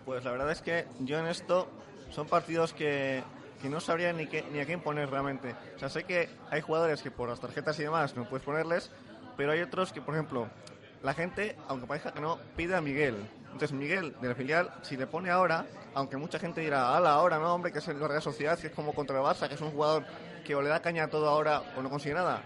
[0.05, 1.69] Pues la verdad es que yo en esto
[2.11, 3.23] son partidos que,
[3.61, 5.55] que no sabría ni, qué, ni a quién poner realmente.
[5.77, 8.91] O sea, sé que hay jugadores que por las tarjetas y demás no puedes ponerles,
[9.37, 10.49] pero hay otros que, por ejemplo,
[11.03, 13.17] la gente, aunque parezca que no, pide a Miguel.
[13.45, 17.55] Entonces Miguel, del filial, si le pone ahora, aunque mucha gente dirá, ala, ahora no,
[17.55, 19.71] hombre, que es el Real Sociedad, que es como contra el Barça, que es un
[19.71, 20.05] jugador
[20.45, 22.43] que o le da caña a todo ahora o no consigue nada.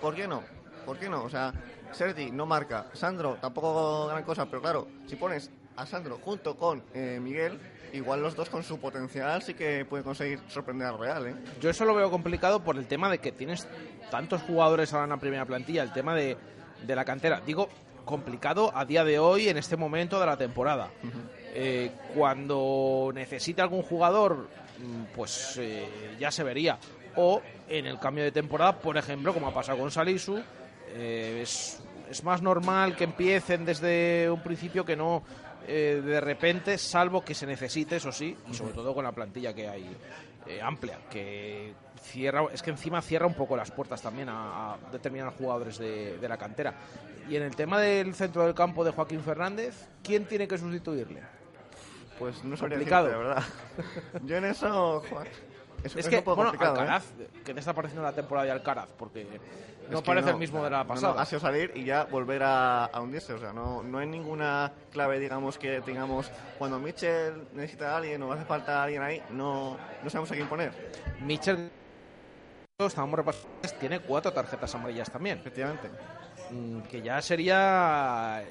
[0.00, 0.42] ¿Por qué no?
[0.84, 1.22] ¿Por qué no?
[1.22, 1.52] O sea,
[1.92, 6.82] Sergi no marca, Sandro tampoco gran cosa, pero claro, si pones a Sandro junto con
[6.94, 7.58] eh, Miguel,
[7.92, 11.34] igual los dos con su potencial sí que pueden conseguir sorprender al Real, ¿eh?
[11.60, 13.66] Yo eso lo veo complicado por el tema de que tienes
[14.10, 16.36] tantos jugadores ahora en la primera plantilla, el tema de,
[16.86, 17.40] de la cantera.
[17.44, 17.68] Digo,
[18.04, 20.90] complicado a día de hoy, en este momento de la temporada.
[21.54, 26.78] Eh, cuando necesite algún jugador, mm, pues eh, ya se vería.
[27.16, 30.40] O en el cambio de temporada, por ejemplo, como ha pasado con Salisu,
[30.88, 35.22] eh, es, es más normal que empiecen desde un principio que no
[35.66, 39.54] eh, de repente, salvo que se necesite, eso sí, y sobre todo con la plantilla
[39.54, 39.96] que hay
[40.46, 44.78] eh, amplia, que cierra, es que encima cierra un poco las puertas también a, a
[44.90, 46.74] determinados jugadores de, de la cantera.
[47.28, 51.22] Y en el tema del centro del campo de Joaquín Fernández, ¿quién tiene que sustituirle?
[52.18, 53.06] Pues no sabría Complicado.
[53.08, 53.44] decirte, la verdad.
[54.26, 55.02] Yo en eso,
[55.84, 56.80] es, Es que, bueno, complicado, ¿eh?
[56.80, 57.04] Alcaraz,
[57.44, 58.90] ¿qué te está pareciendo la temporada de Alcaraz?
[58.98, 59.24] Porque
[59.90, 61.14] no Es que parece el mismo de la no, pasada.
[61.14, 63.32] No, ha sido salir y ya volver a, a hundirse.
[63.34, 66.30] O sea, no, no hay ninguna clave, digamos, que tengamos.
[66.58, 70.48] Cuando Mitchell necesita a alguien o hace falta alguien ahí, no, no sabemos a quién
[70.48, 70.72] poner.
[71.20, 71.70] Mitchell,
[72.78, 75.38] estábamos repasando, tiene cuatro tarjetas amarillas también.
[75.38, 75.90] Efectivamente.
[76.50, 78.42] Mm, Que ya sería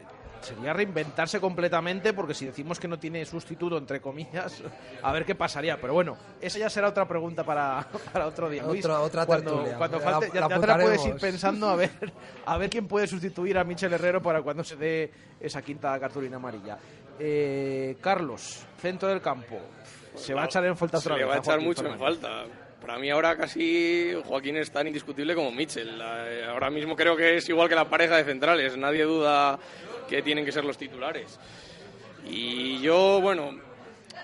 [0.42, 4.62] sería reinventarse completamente porque si decimos que no tiene sustituto entre comillas
[5.02, 5.80] a ver qué pasaría.
[5.80, 8.84] Pero bueno esa ya será otra pregunta para, para otro día Luis.
[8.86, 11.76] Otra- otra cuando, cuando La- falte, ya, la ya te la puedes ir pensando a
[11.76, 11.92] ver
[12.46, 16.38] a ver quién puede sustituir a Michel Herrero para cuando se dé esa quinta cartulina
[16.38, 16.78] amarilla.
[17.20, 19.60] Eh, Carlos centro del campo.
[20.16, 21.98] Se va a echar en falta Se otra le vez va a echar mucho en
[22.00, 22.44] falta.
[22.82, 25.98] Para mí ahora casi Joaquín es tan indiscutible como Mitchell.
[26.00, 28.76] La- Ahora mismo creo que es igual que la pareja de centrales.
[28.76, 29.60] Nadie duda
[30.10, 31.40] que tienen que ser los titulares.
[32.26, 33.60] Y yo, bueno,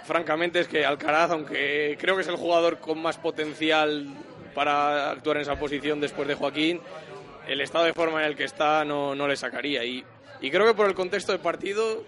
[0.05, 4.07] francamente es que Alcaraz, aunque creo que es el jugador con más potencial
[4.55, 6.81] para actuar en esa posición después de Joaquín,
[7.47, 9.83] el estado de forma en el que está no, no le sacaría.
[9.85, 10.03] Y,
[10.41, 12.03] y creo que por el contexto de partido,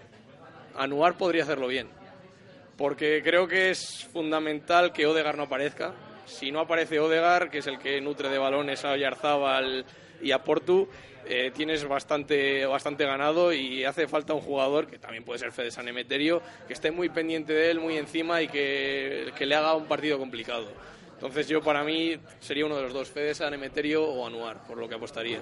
[0.76, 1.88] Anuar podría hacerlo bien
[2.76, 5.92] porque creo que es fundamental que Odegar no aparezca.
[6.30, 9.84] Si no aparece Odegar, que es el que nutre de balones a Oyarzábal
[10.22, 10.88] y a Portu,
[11.26, 15.70] eh, tienes bastante, bastante ganado y hace falta un jugador, que también puede ser Fede
[15.70, 19.74] San Emeterio, que esté muy pendiente de él, muy encima y que, que le haga
[19.74, 20.68] un partido complicado.
[21.14, 24.78] Entonces yo para mí sería uno de los dos, Fede San Emeterio o Anuar, por
[24.78, 25.40] lo que apostaría.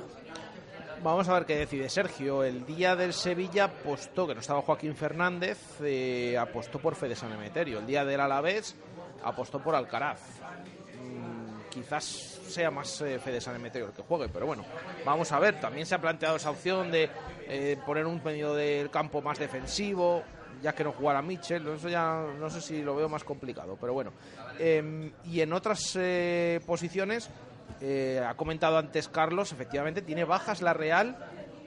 [1.03, 2.43] Vamos a ver qué decide Sergio.
[2.43, 7.32] El día del Sevilla apostó, que no estaba Joaquín Fernández, eh, apostó por Fede San
[7.32, 7.78] Emeterio.
[7.78, 8.74] El día del Alavés
[9.22, 10.20] apostó por Alcaraz.
[11.71, 12.05] Quizás
[12.49, 14.64] sea más eh, Fede San Emeterio que juegue, pero bueno,
[15.05, 15.61] vamos a ver.
[15.61, 17.11] También se ha planteado esa opción de
[17.47, 20.23] eh, poner un medio del campo más defensivo.
[20.62, 23.93] ya que no jugara Mitchell, eso ya no sé si lo veo más complicado, pero
[23.93, 24.12] bueno.
[24.59, 27.31] Em, y en otras eh, posiciones,
[27.81, 31.16] eh, ha comentado antes Carlos, efectivamente tiene bajas la Real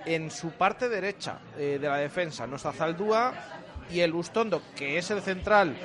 [0.05, 2.47] en su parte derecha de la defensa.
[2.47, 3.33] No está Zaldúa
[3.89, 5.77] y el Bustondo, que es el central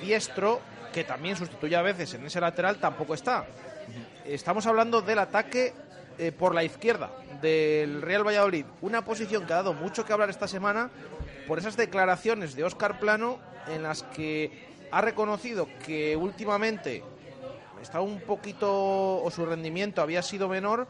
[0.00, 0.60] diestro,
[0.92, 3.46] que también sustituye a veces en ese lateral, tampoco está.
[4.24, 5.72] Estamos hablando del ataque
[6.18, 7.10] eh, por la izquierda
[7.40, 10.90] del Real Valladolid, una posición que ha dado mucho que hablar esta semana
[11.46, 13.38] por esas declaraciones de Óscar Plano
[13.68, 17.02] en las que ha reconocido que últimamente
[17.80, 20.88] estaba un poquito o su rendimiento había sido menor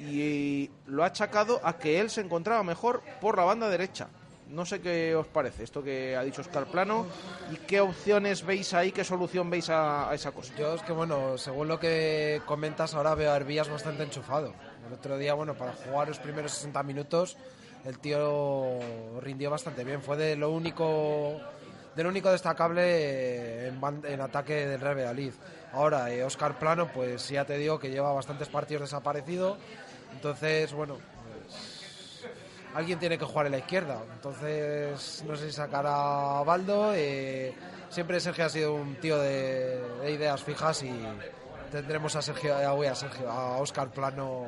[0.00, 4.08] y lo ha achacado a que él se encontraba mejor por la banda derecha.
[4.48, 7.06] No sé qué os parece esto que ha dicho Oscar Plano
[7.52, 10.54] y qué opciones veis ahí, qué solución veis a, esa cosa.
[10.56, 14.54] Yo es que, bueno, según lo que comentas, ahora veo a Hervías bastante enchufado.
[14.86, 17.36] El otro día, bueno, para jugar los primeros 60 minutos,
[17.84, 18.80] el tío
[19.20, 20.00] rindió bastante bien.
[20.00, 21.38] Fue de lo único,
[21.94, 25.32] del único destacable en, en ataque del Real Valladolid.
[25.72, 29.58] Ahora, eh, Oscar Plano, pues ya te digo que lleva bastantes partidos desaparecido.
[30.14, 30.96] Entonces, bueno,
[32.78, 34.00] alguien tiene que jugar en la izquierda.
[34.14, 36.92] Entonces, no sé si sacará a Baldo.
[36.94, 37.52] eh,
[37.90, 40.92] siempre Sergio ha sido un tío de, de ideas fijas y
[41.72, 44.46] tendremos a Sergio, a, uy, a Sergio, a Oscar Plano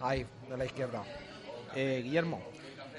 [0.00, 1.02] ahí, de la izquierda.
[1.74, 2.40] Eh, Guillermo.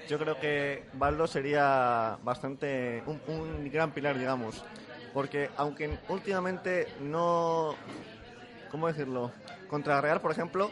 [0.07, 4.63] Yo creo que Baldo sería bastante un, un gran pilar, digamos,
[5.15, 7.73] porque aunque últimamente no,
[8.69, 9.31] ¿cómo decirlo?
[9.67, 10.69] Contra Real, por ejemplo,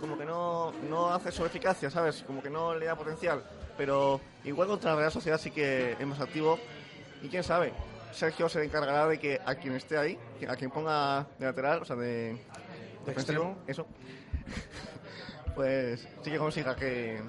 [0.00, 2.22] como que no, no hace su eficacia, ¿sabes?
[2.26, 3.42] Como que no le da potencial,
[3.76, 6.58] pero igual contra la Real Sociedad sí que es más activo
[7.22, 7.72] y quién sabe,
[8.12, 11.84] Sergio se encargará de que a quien esté ahí, a quien ponga de lateral, o
[11.84, 12.40] sea, de,
[13.04, 13.58] defensivo, extremo.
[13.66, 13.86] eso,
[15.54, 17.20] pues sí que consiga que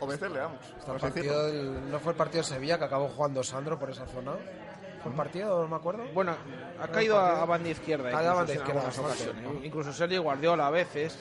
[0.00, 0.60] obedecerle, vamos.
[0.60, 0.98] El decirlo.
[0.98, 4.32] partido del- no fue el partido de Sevilla que acabó jugando Sandro por esa zona.
[5.02, 5.62] ¿Fue el partido?
[5.62, 6.04] No me acuerdo.
[6.14, 6.34] Bueno,
[6.80, 8.10] ha caído a, banda izquierda.
[8.10, 9.40] Caído a incluso banda izquierda.
[9.42, 9.64] ¿no?
[9.64, 11.18] Incluso Sergio Guardiola a veces.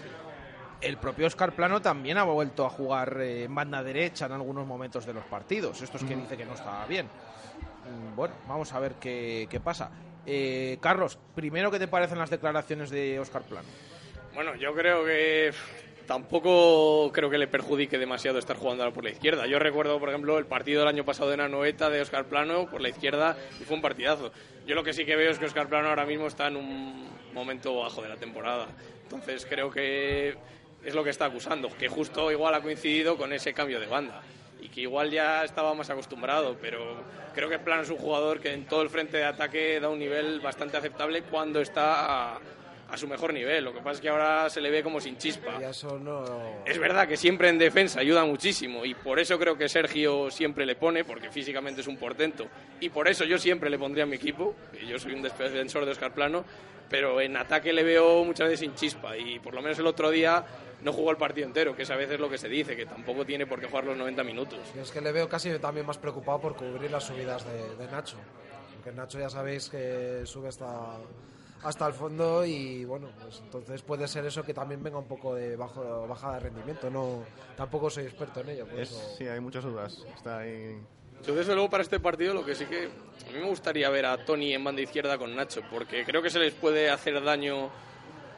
[0.83, 4.67] El propio Oscar Plano también ha vuelto a jugar eh, en banda derecha en algunos
[4.67, 5.81] momentos de los partidos.
[5.81, 7.05] Esto es que dice que no está bien.
[7.05, 9.89] Mm, Bueno, vamos a ver qué, qué pasa.
[10.25, 13.67] Eh, Carlos, primero, ¿qué te parecen las declaraciones de Oscar Plano?
[14.35, 15.53] Bueno, yo creo que
[16.05, 19.47] tampoco creo que le perjudique demasiado estar jugando ahora por la izquierda.
[19.47, 22.81] Yo recuerdo, por ejemplo, el partido del año pasado de Nanoeta de Oscar Plano por
[22.81, 24.33] la izquierda y fue un partidazo.
[24.67, 27.07] Yo lo que sí que veo es que Oscar Plano ahora mismo está en un
[27.33, 28.67] momento bajo de la temporada.
[29.03, 30.35] Entonces creo que
[30.85, 34.21] es lo que está acusando, que justo igual ha coincidido con ese cambio de banda.
[34.61, 37.03] Y que igual ya estaba más acostumbrado, pero
[37.33, 39.99] creo que Plano es un jugador que en todo el frente de ataque da un
[39.99, 42.39] nivel bastante aceptable cuando está
[42.93, 43.63] a, su mejor nivel.
[43.63, 45.59] Lo que pasa es que ahora se le ve como sin chispa.
[45.59, 46.63] Y eso no.
[46.65, 50.65] Es verdad que siempre en defensa ayuda muchísimo y por eso creo que Sergio siempre
[50.65, 52.47] le pone, porque físicamente es un portento.
[52.79, 54.55] Y por eso yo siempre le pondría a mi equipo,
[54.87, 56.43] yo soy un defensor de Oscar Plano,
[56.89, 60.11] pero en ataque le veo muchas veces sin chispa y por lo menos el otro
[60.11, 60.45] día
[60.83, 63.25] no jugó el partido entero, que es a veces lo que se dice, que tampoco
[63.25, 64.59] tiene por qué jugar los 90 minutos.
[64.75, 67.91] Y es que le veo casi también más preocupado por cubrir las subidas de, de
[67.91, 68.17] Nacho.
[68.75, 70.97] Porque Nacho ya sabéis que sube hasta,
[71.63, 75.35] hasta el fondo y bueno, pues entonces puede ser eso que también venga un poco
[75.35, 76.89] de bajo, bajada de rendimiento.
[76.89, 77.23] No,
[77.55, 78.65] tampoco soy experto en ello.
[78.67, 80.05] por Es- eso- sí, hay muchas dudas.
[80.15, 80.77] Está ahí.
[81.25, 84.05] Yo desde luego para este partido lo que sí que a mí me gustaría ver
[84.05, 87.69] a Tony en banda izquierda con Nacho, porque creo que se les puede hacer daño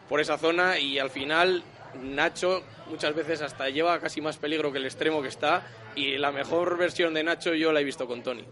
[0.07, 1.63] por esa zona y al final
[2.03, 5.65] Nacho muchas veces hasta lleva casi más peligro que el extremo que está
[5.95, 8.45] y la mejor versión de Nacho yo la he visto con Tony.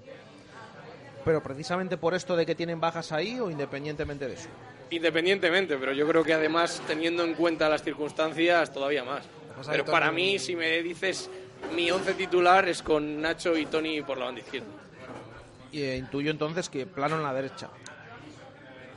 [1.26, 4.50] Pero precisamente por esto de que tienen bajas ahí o independientemente de eso.
[4.90, 9.24] Independientemente, pero yo creo que además teniendo en cuenta las circunstancias todavía más.
[9.70, 11.30] Pero para Tony- mí, si me dices
[11.76, 14.68] mi once titular es con Nacho y Tony por la banda izquierda.
[15.72, 17.70] Y eh, intuyo entonces que plano en la derecha.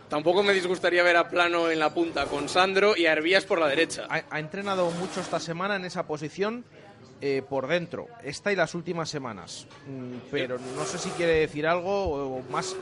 [0.09, 3.59] Tampoco me disgustaría ver a Plano en la punta con Sandro y a Hervías por
[3.59, 4.07] la derecha.
[4.09, 6.65] Ha, ha entrenado mucho esta semana en esa posición
[7.21, 9.67] eh, por dentro, esta y las últimas semanas.
[9.87, 12.77] Mm, pero no sé si quiere decir algo o, más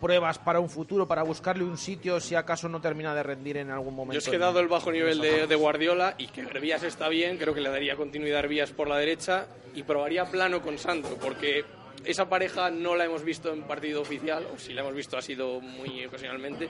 [0.00, 3.70] pruebas para un futuro, para buscarle un sitio si acaso no termina de rendir en
[3.70, 4.14] algún momento.
[4.14, 7.38] Yo es que en- dado el bajo nivel de Guardiola y que Hervías está bien,
[7.38, 11.16] creo que le daría continuidad a Hervías por la derecha y probaría Plano con Sandro,
[11.20, 11.64] porque
[12.04, 15.22] esa pareja no la hemos visto en partido oficial, o si la hemos visto ha
[15.22, 16.68] sido muy ocasionalmente,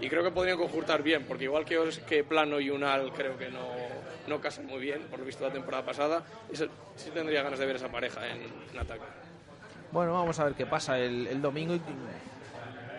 [0.00, 3.36] y creo que podrían conjuntar bien, porque igual que, Os- que Plano y Unal creo
[3.38, 3.68] que no,
[4.26, 7.66] no casan muy bien, por lo visto la temporada pasada, eso- sí tendría ganas de
[7.66, 8.42] ver esa pareja en,
[8.72, 9.04] en ataque.
[9.92, 11.80] Bueno, vamos a ver qué pasa el, el domingo y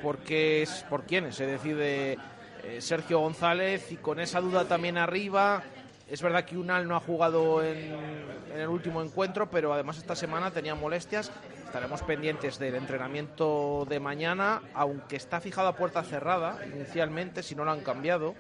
[0.02, 2.18] por, qué es, por quiénes se decide
[2.64, 5.62] eh, Sergio González y con esa duda también arriba
[6.08, 7.94] es verdad que Unal no ha jugado en,
[8.56, 11.32] el último encuentro, pero además esta semana tenía molestias.
[11.66, 17.66] Estaremos pendientes del entrenamiento de mañana, aunque está fijado a puerta cerrada inicialmente, si no
[17.66, 18.36] lo han cambiado.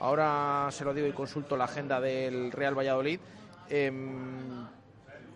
[0.00, 3.20] Ahora se lo digo y consulto la agenda del Real Valladolid.
[3.68, 4.66] Em,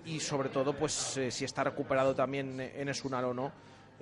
[0.07, 3.53] y sobre todo, pues eh, si está recuperado también en Esunal o no.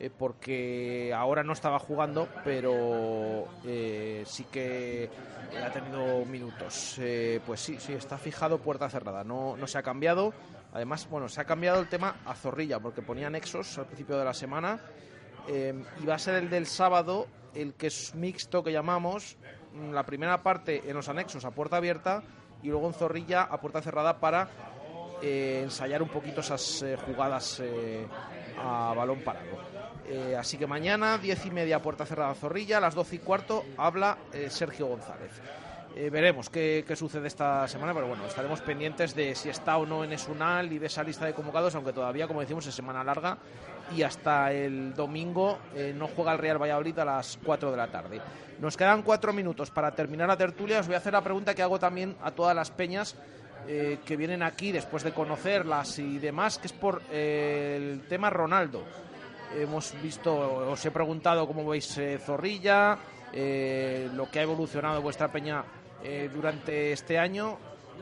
[0.02, 5.08] Eh, porque ahora no estaba jugando, pero eh, sí que
[5.64, 6.96] ha tenido minutos.
[6.98, 10.34] Eh, pues sí, sí, está fijado puerta cerrada, no, no se ha cambiado.
[10.72, 14.24] Además, bueno, se ha cambiado el tema a Zorrilla, porque ponía nexos al principio de
[14.24, 14.80] la semana.
[15.46, 15.72] eh,
[16.02, 19.36] y va a ser el del sábado, el que es mixto que llamamos.
[19.74, 22.22] mm, La primera parte en los anexos a puerta abierta
[22.62, 24.48] y luego en Zorrilla a puerta cerrada para
[25.22, 27.62] eh, ensayar un poquito esas jugadas
[28.58, 29.81] a balón parado.
[30.06, 33.64] Eh, así que mañana, diez y media, puerta cerrada Zorrilla, a las doce y cuarto
[33.76, 35.30] habla eh, Sergio González.
[35.94, 39.86] Eh, veremos qué, qué sucede esta semana, pero bueno, estaremos pendientes de si está o
[39.86, 43.04] no en Esunal y de esa lista de convocados, aunque todavía, como decimos, es semana
[43.04, 43.36] larga
[43.94, 45.58] y hasta el domingo
[45.96, 48.20] no juega el Real Valladolid a las 4 de la tarde.
[48.58, 50.80] Nos quedan cuatro minutos para terminar la tertulia.
[50.80, 53.16] Os voy a hacer la pregunta que hago también a todas las peñas
[53.66, 58.82] que vienen aquí después de conocerlas y demás, que es por el tema Ronaldo.
[59.56, 60.34] Hemos visto,
[60.70, 62.98] os he preguntado cómo veis eh, Zorrilla,
[63.32, 65.64] eh, lo que ha evolucionado vuestra peña
[66.02, 67.58] eh, durante este año.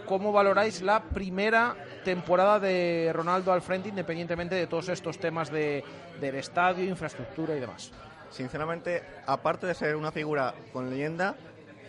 [0.07, 5.85] ¿Cómo valoráis la primera temporada de Ronaldo al frente, independientemente de todos estos temas de,
[6.21, 7.93] del estadio, infraestructura y demás?
[8.31, 11.35] Sinceramente, aparte de ser una figura con leyenda,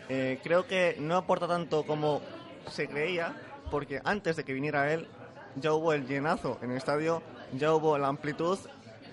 [0.10, 2.22] eh, creo que no aporta tanto como
[2.70, 3.34] se creía,
[3.70, 5.08] porque antes de que viniera él,
[5.56, 7.22] ya hubo el llenazo en el estadio,
[7.54, 8.60] ya hubo la amplitud,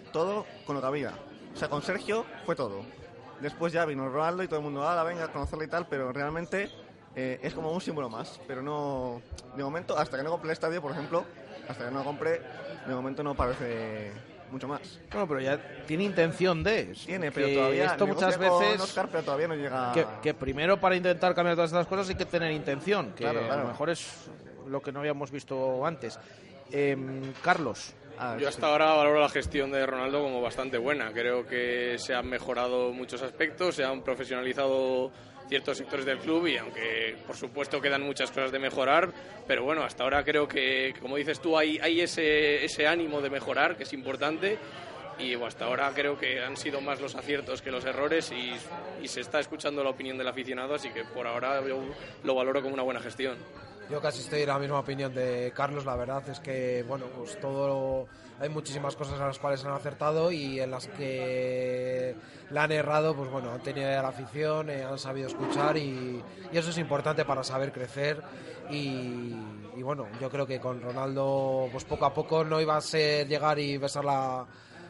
[0.09, 1.13] todo con lo que había.
[1.55, 2.83] O sea, con Sergio fue todo.
[3.41, 6.13] Después ya vino Ronaldo y todo el mundo, ah, venga a conocerle y tal, pero
[6.13, 6.71] realmente
[7.15, 8.41] eh, es como un símbolo más.
[8.47, 9.23] Pero no,
[9.57, 11.25] de momento, hasta que no compré el estadio, por ejemplo,
[11.69, 12.41] hasta que no lo compré,
[12.87, 14.13] de momento no parece
[14.51, 14.81] mucho más.
[15.13, 16.95] Bueno, pero ya tiene intención de.
[17.07, 18.81] Tiene, pero todavía Esto muchas veces.
[18.81, 19.93] Oscar, pero todavía no llega.
[19.93, 23.41] que, que primero para intentar cambiar todas estas cosas hay que tener intención, que Claro,
[23.41, 23.63] a claro.
[23.63, 24.29] lo mejor es
[24.67, 26.19] lo que no habíamos visto antes.
[26.71, 27.95] Em, Carlos.
[28.39, 31.13] Yo hasta ahora valoro la gestión de Ronaldo como bastante buena.
[31.13, 35.13] Creo que se han mejorado muchos aspectos, se han profesionalizado
[35.49, 39.13] ciertos sectores del club y aunque por supuesto quedan muchas cosas de mejorar,
[39.47, 43.31] pero bueno, hasta ahora creo que, como dices tú, hay, hay ese, ese ánimo de
[43.31, 44.59] mejorar que es importante
[45.19, 48.53] y hasta ahora creo que han sido más los aciertos que los errores y,
[49.03, 51.83] y se está escuchando la opinión del aficionado, así que por ahora yo
[52.25, 53.37] lo valoro como una buena gestión.
[53.91, 55.87] Yo casi estoy en la misma opinión de Carlos.
[55.87, 58.07] La verdad es que, bueno, pues todo.
[58.41, 62.15] Hay muchísimas cosas en las cuales han acertado y en las que
[62.51, 66.23] la han errado, pues bueno, han tenido a la afición, eh, han sabido escuchar y,
[66.53, 68.23] y eso es importante para saber crecer.
[68.71, 69.35] Y,
[69.75, 73.27] y bueno, yo creo que con Ronaldo, pues poco a poco no iba a ser
[73.27, 74.47] llegar y besar la,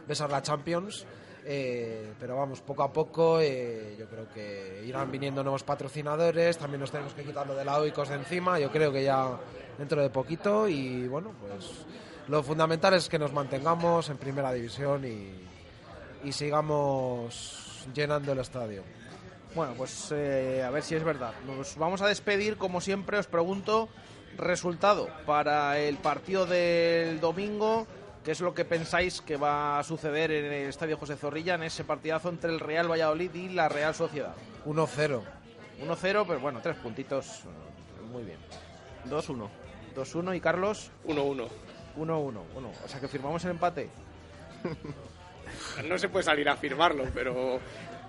[0.09, 1.07] besar la Champions.
[1.51, 6.81] Eh, pero vamos, poco a poco eh, yo creo que irán viniendo nuevos patrocinadores, también
[6.81, 9.39] nos tenemos que quitar lo de la OICOS de encima, yo creo que ya
[9.79, 11.87] dentro de poquito y bueno, pues
[12.29, 18.83] lo fundamental es que nos mantengamos en primera división y, sigamos llenando el estadio.
[19.55, 21.33] Bueno, pues eh, a ver si es verdad.
[21.47, 23.89] Nos vamos a despedir, como siempre, os pregunto
[24.37, 27.87] resultado para el partido del domingo.
[28.29, 31.63] ¿Qué es lo que pensáis que va a suceder en el Estadio José Zorrilla en
[31.63, 34.35] ese partidazo entre el Real Valladolid y la Real Sociedad?
[34.67, 35.23] 1-0.
[35.83, 37.45] 1-0, pero bueno, tres puntitos.
[37.47, 38.37] eh, Muy bien.
[39.09, 39.49] 2-1.
[39.97, 41.49] 2-1 y Carlos 1-1.
[41.97, 42.43] 1-1.
[42.53, 43.89] Bueno, o sea que firmamos el empate.
[45.89, 47.59] No se puede salir a firmarlo, pero...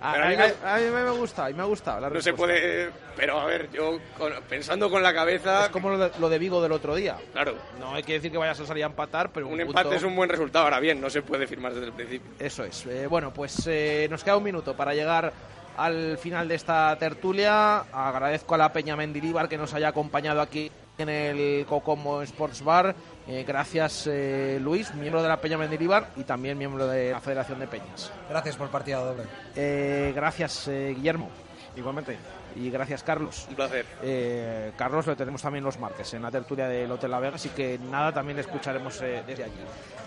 [0.02, 2.00] A, pero a mí, me- me, a mí me gusta, a mí me gusta.
[2.00, 2.90] La No se puede...
[3.18, 5.66] Pero a ver, yo con- pensando con la cabeza...
[5.66, 7.18] Es como lo de, lo de Vigo del otro día.
[7.34, 9.80] Claro, No hay que decir que vayas a salir a empatar, pero un, un punto-
[9.82, 10.64] empate es un buen resultado.
[10.66, 12.32] Ahora bien, no se puede firmar desde el principio.
[12.40, 12.86] Eso es.
[12.86, 15.34] Eh, bueno, pues eh, nos queda un minuto para llegar
[15.76, 17.80] al final de esta tertulia.
[17.92, 22.96] Agradezco a la Peña Mendilibar que nos haya acompañado aquí en el Cocomo Sports Bar.
[23.30, 27.60] Eh, gracias, eh, Luis, miembro de la Peña Mendilibar y también miembro de la Federación
[27.60, 28.12] de Peñas.
[28.28, 29.24] Gracias por partida doble.
[29.56, 31.30] Eh, gracias, eh, Guillermo.
[31.76, 32.18] Igualmente.
[32.56, 33.46] Y gracias, Carlos.
[33.50, 33.86] Un placer.
[34.02, 37.50] Eh, Carlos lo tenemos también los martes en la tertulia del Hotel La Vega, así
[37.50, 39.62] que nada, también le escucharemos eh, desde allí.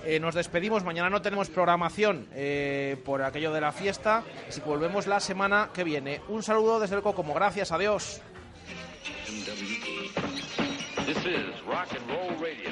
[0.05, 4.69] Eh, nos despedimos, mañana no tenemos programación eh, por aquello de la fiesta, así que
[4.69, 6.21] volvemos la semana que viene.
[6.29, 8.21] Un saludo desde el Cocomo, gracias, adiós.
[11.07, 12.71] This is Rock and Roll Radio.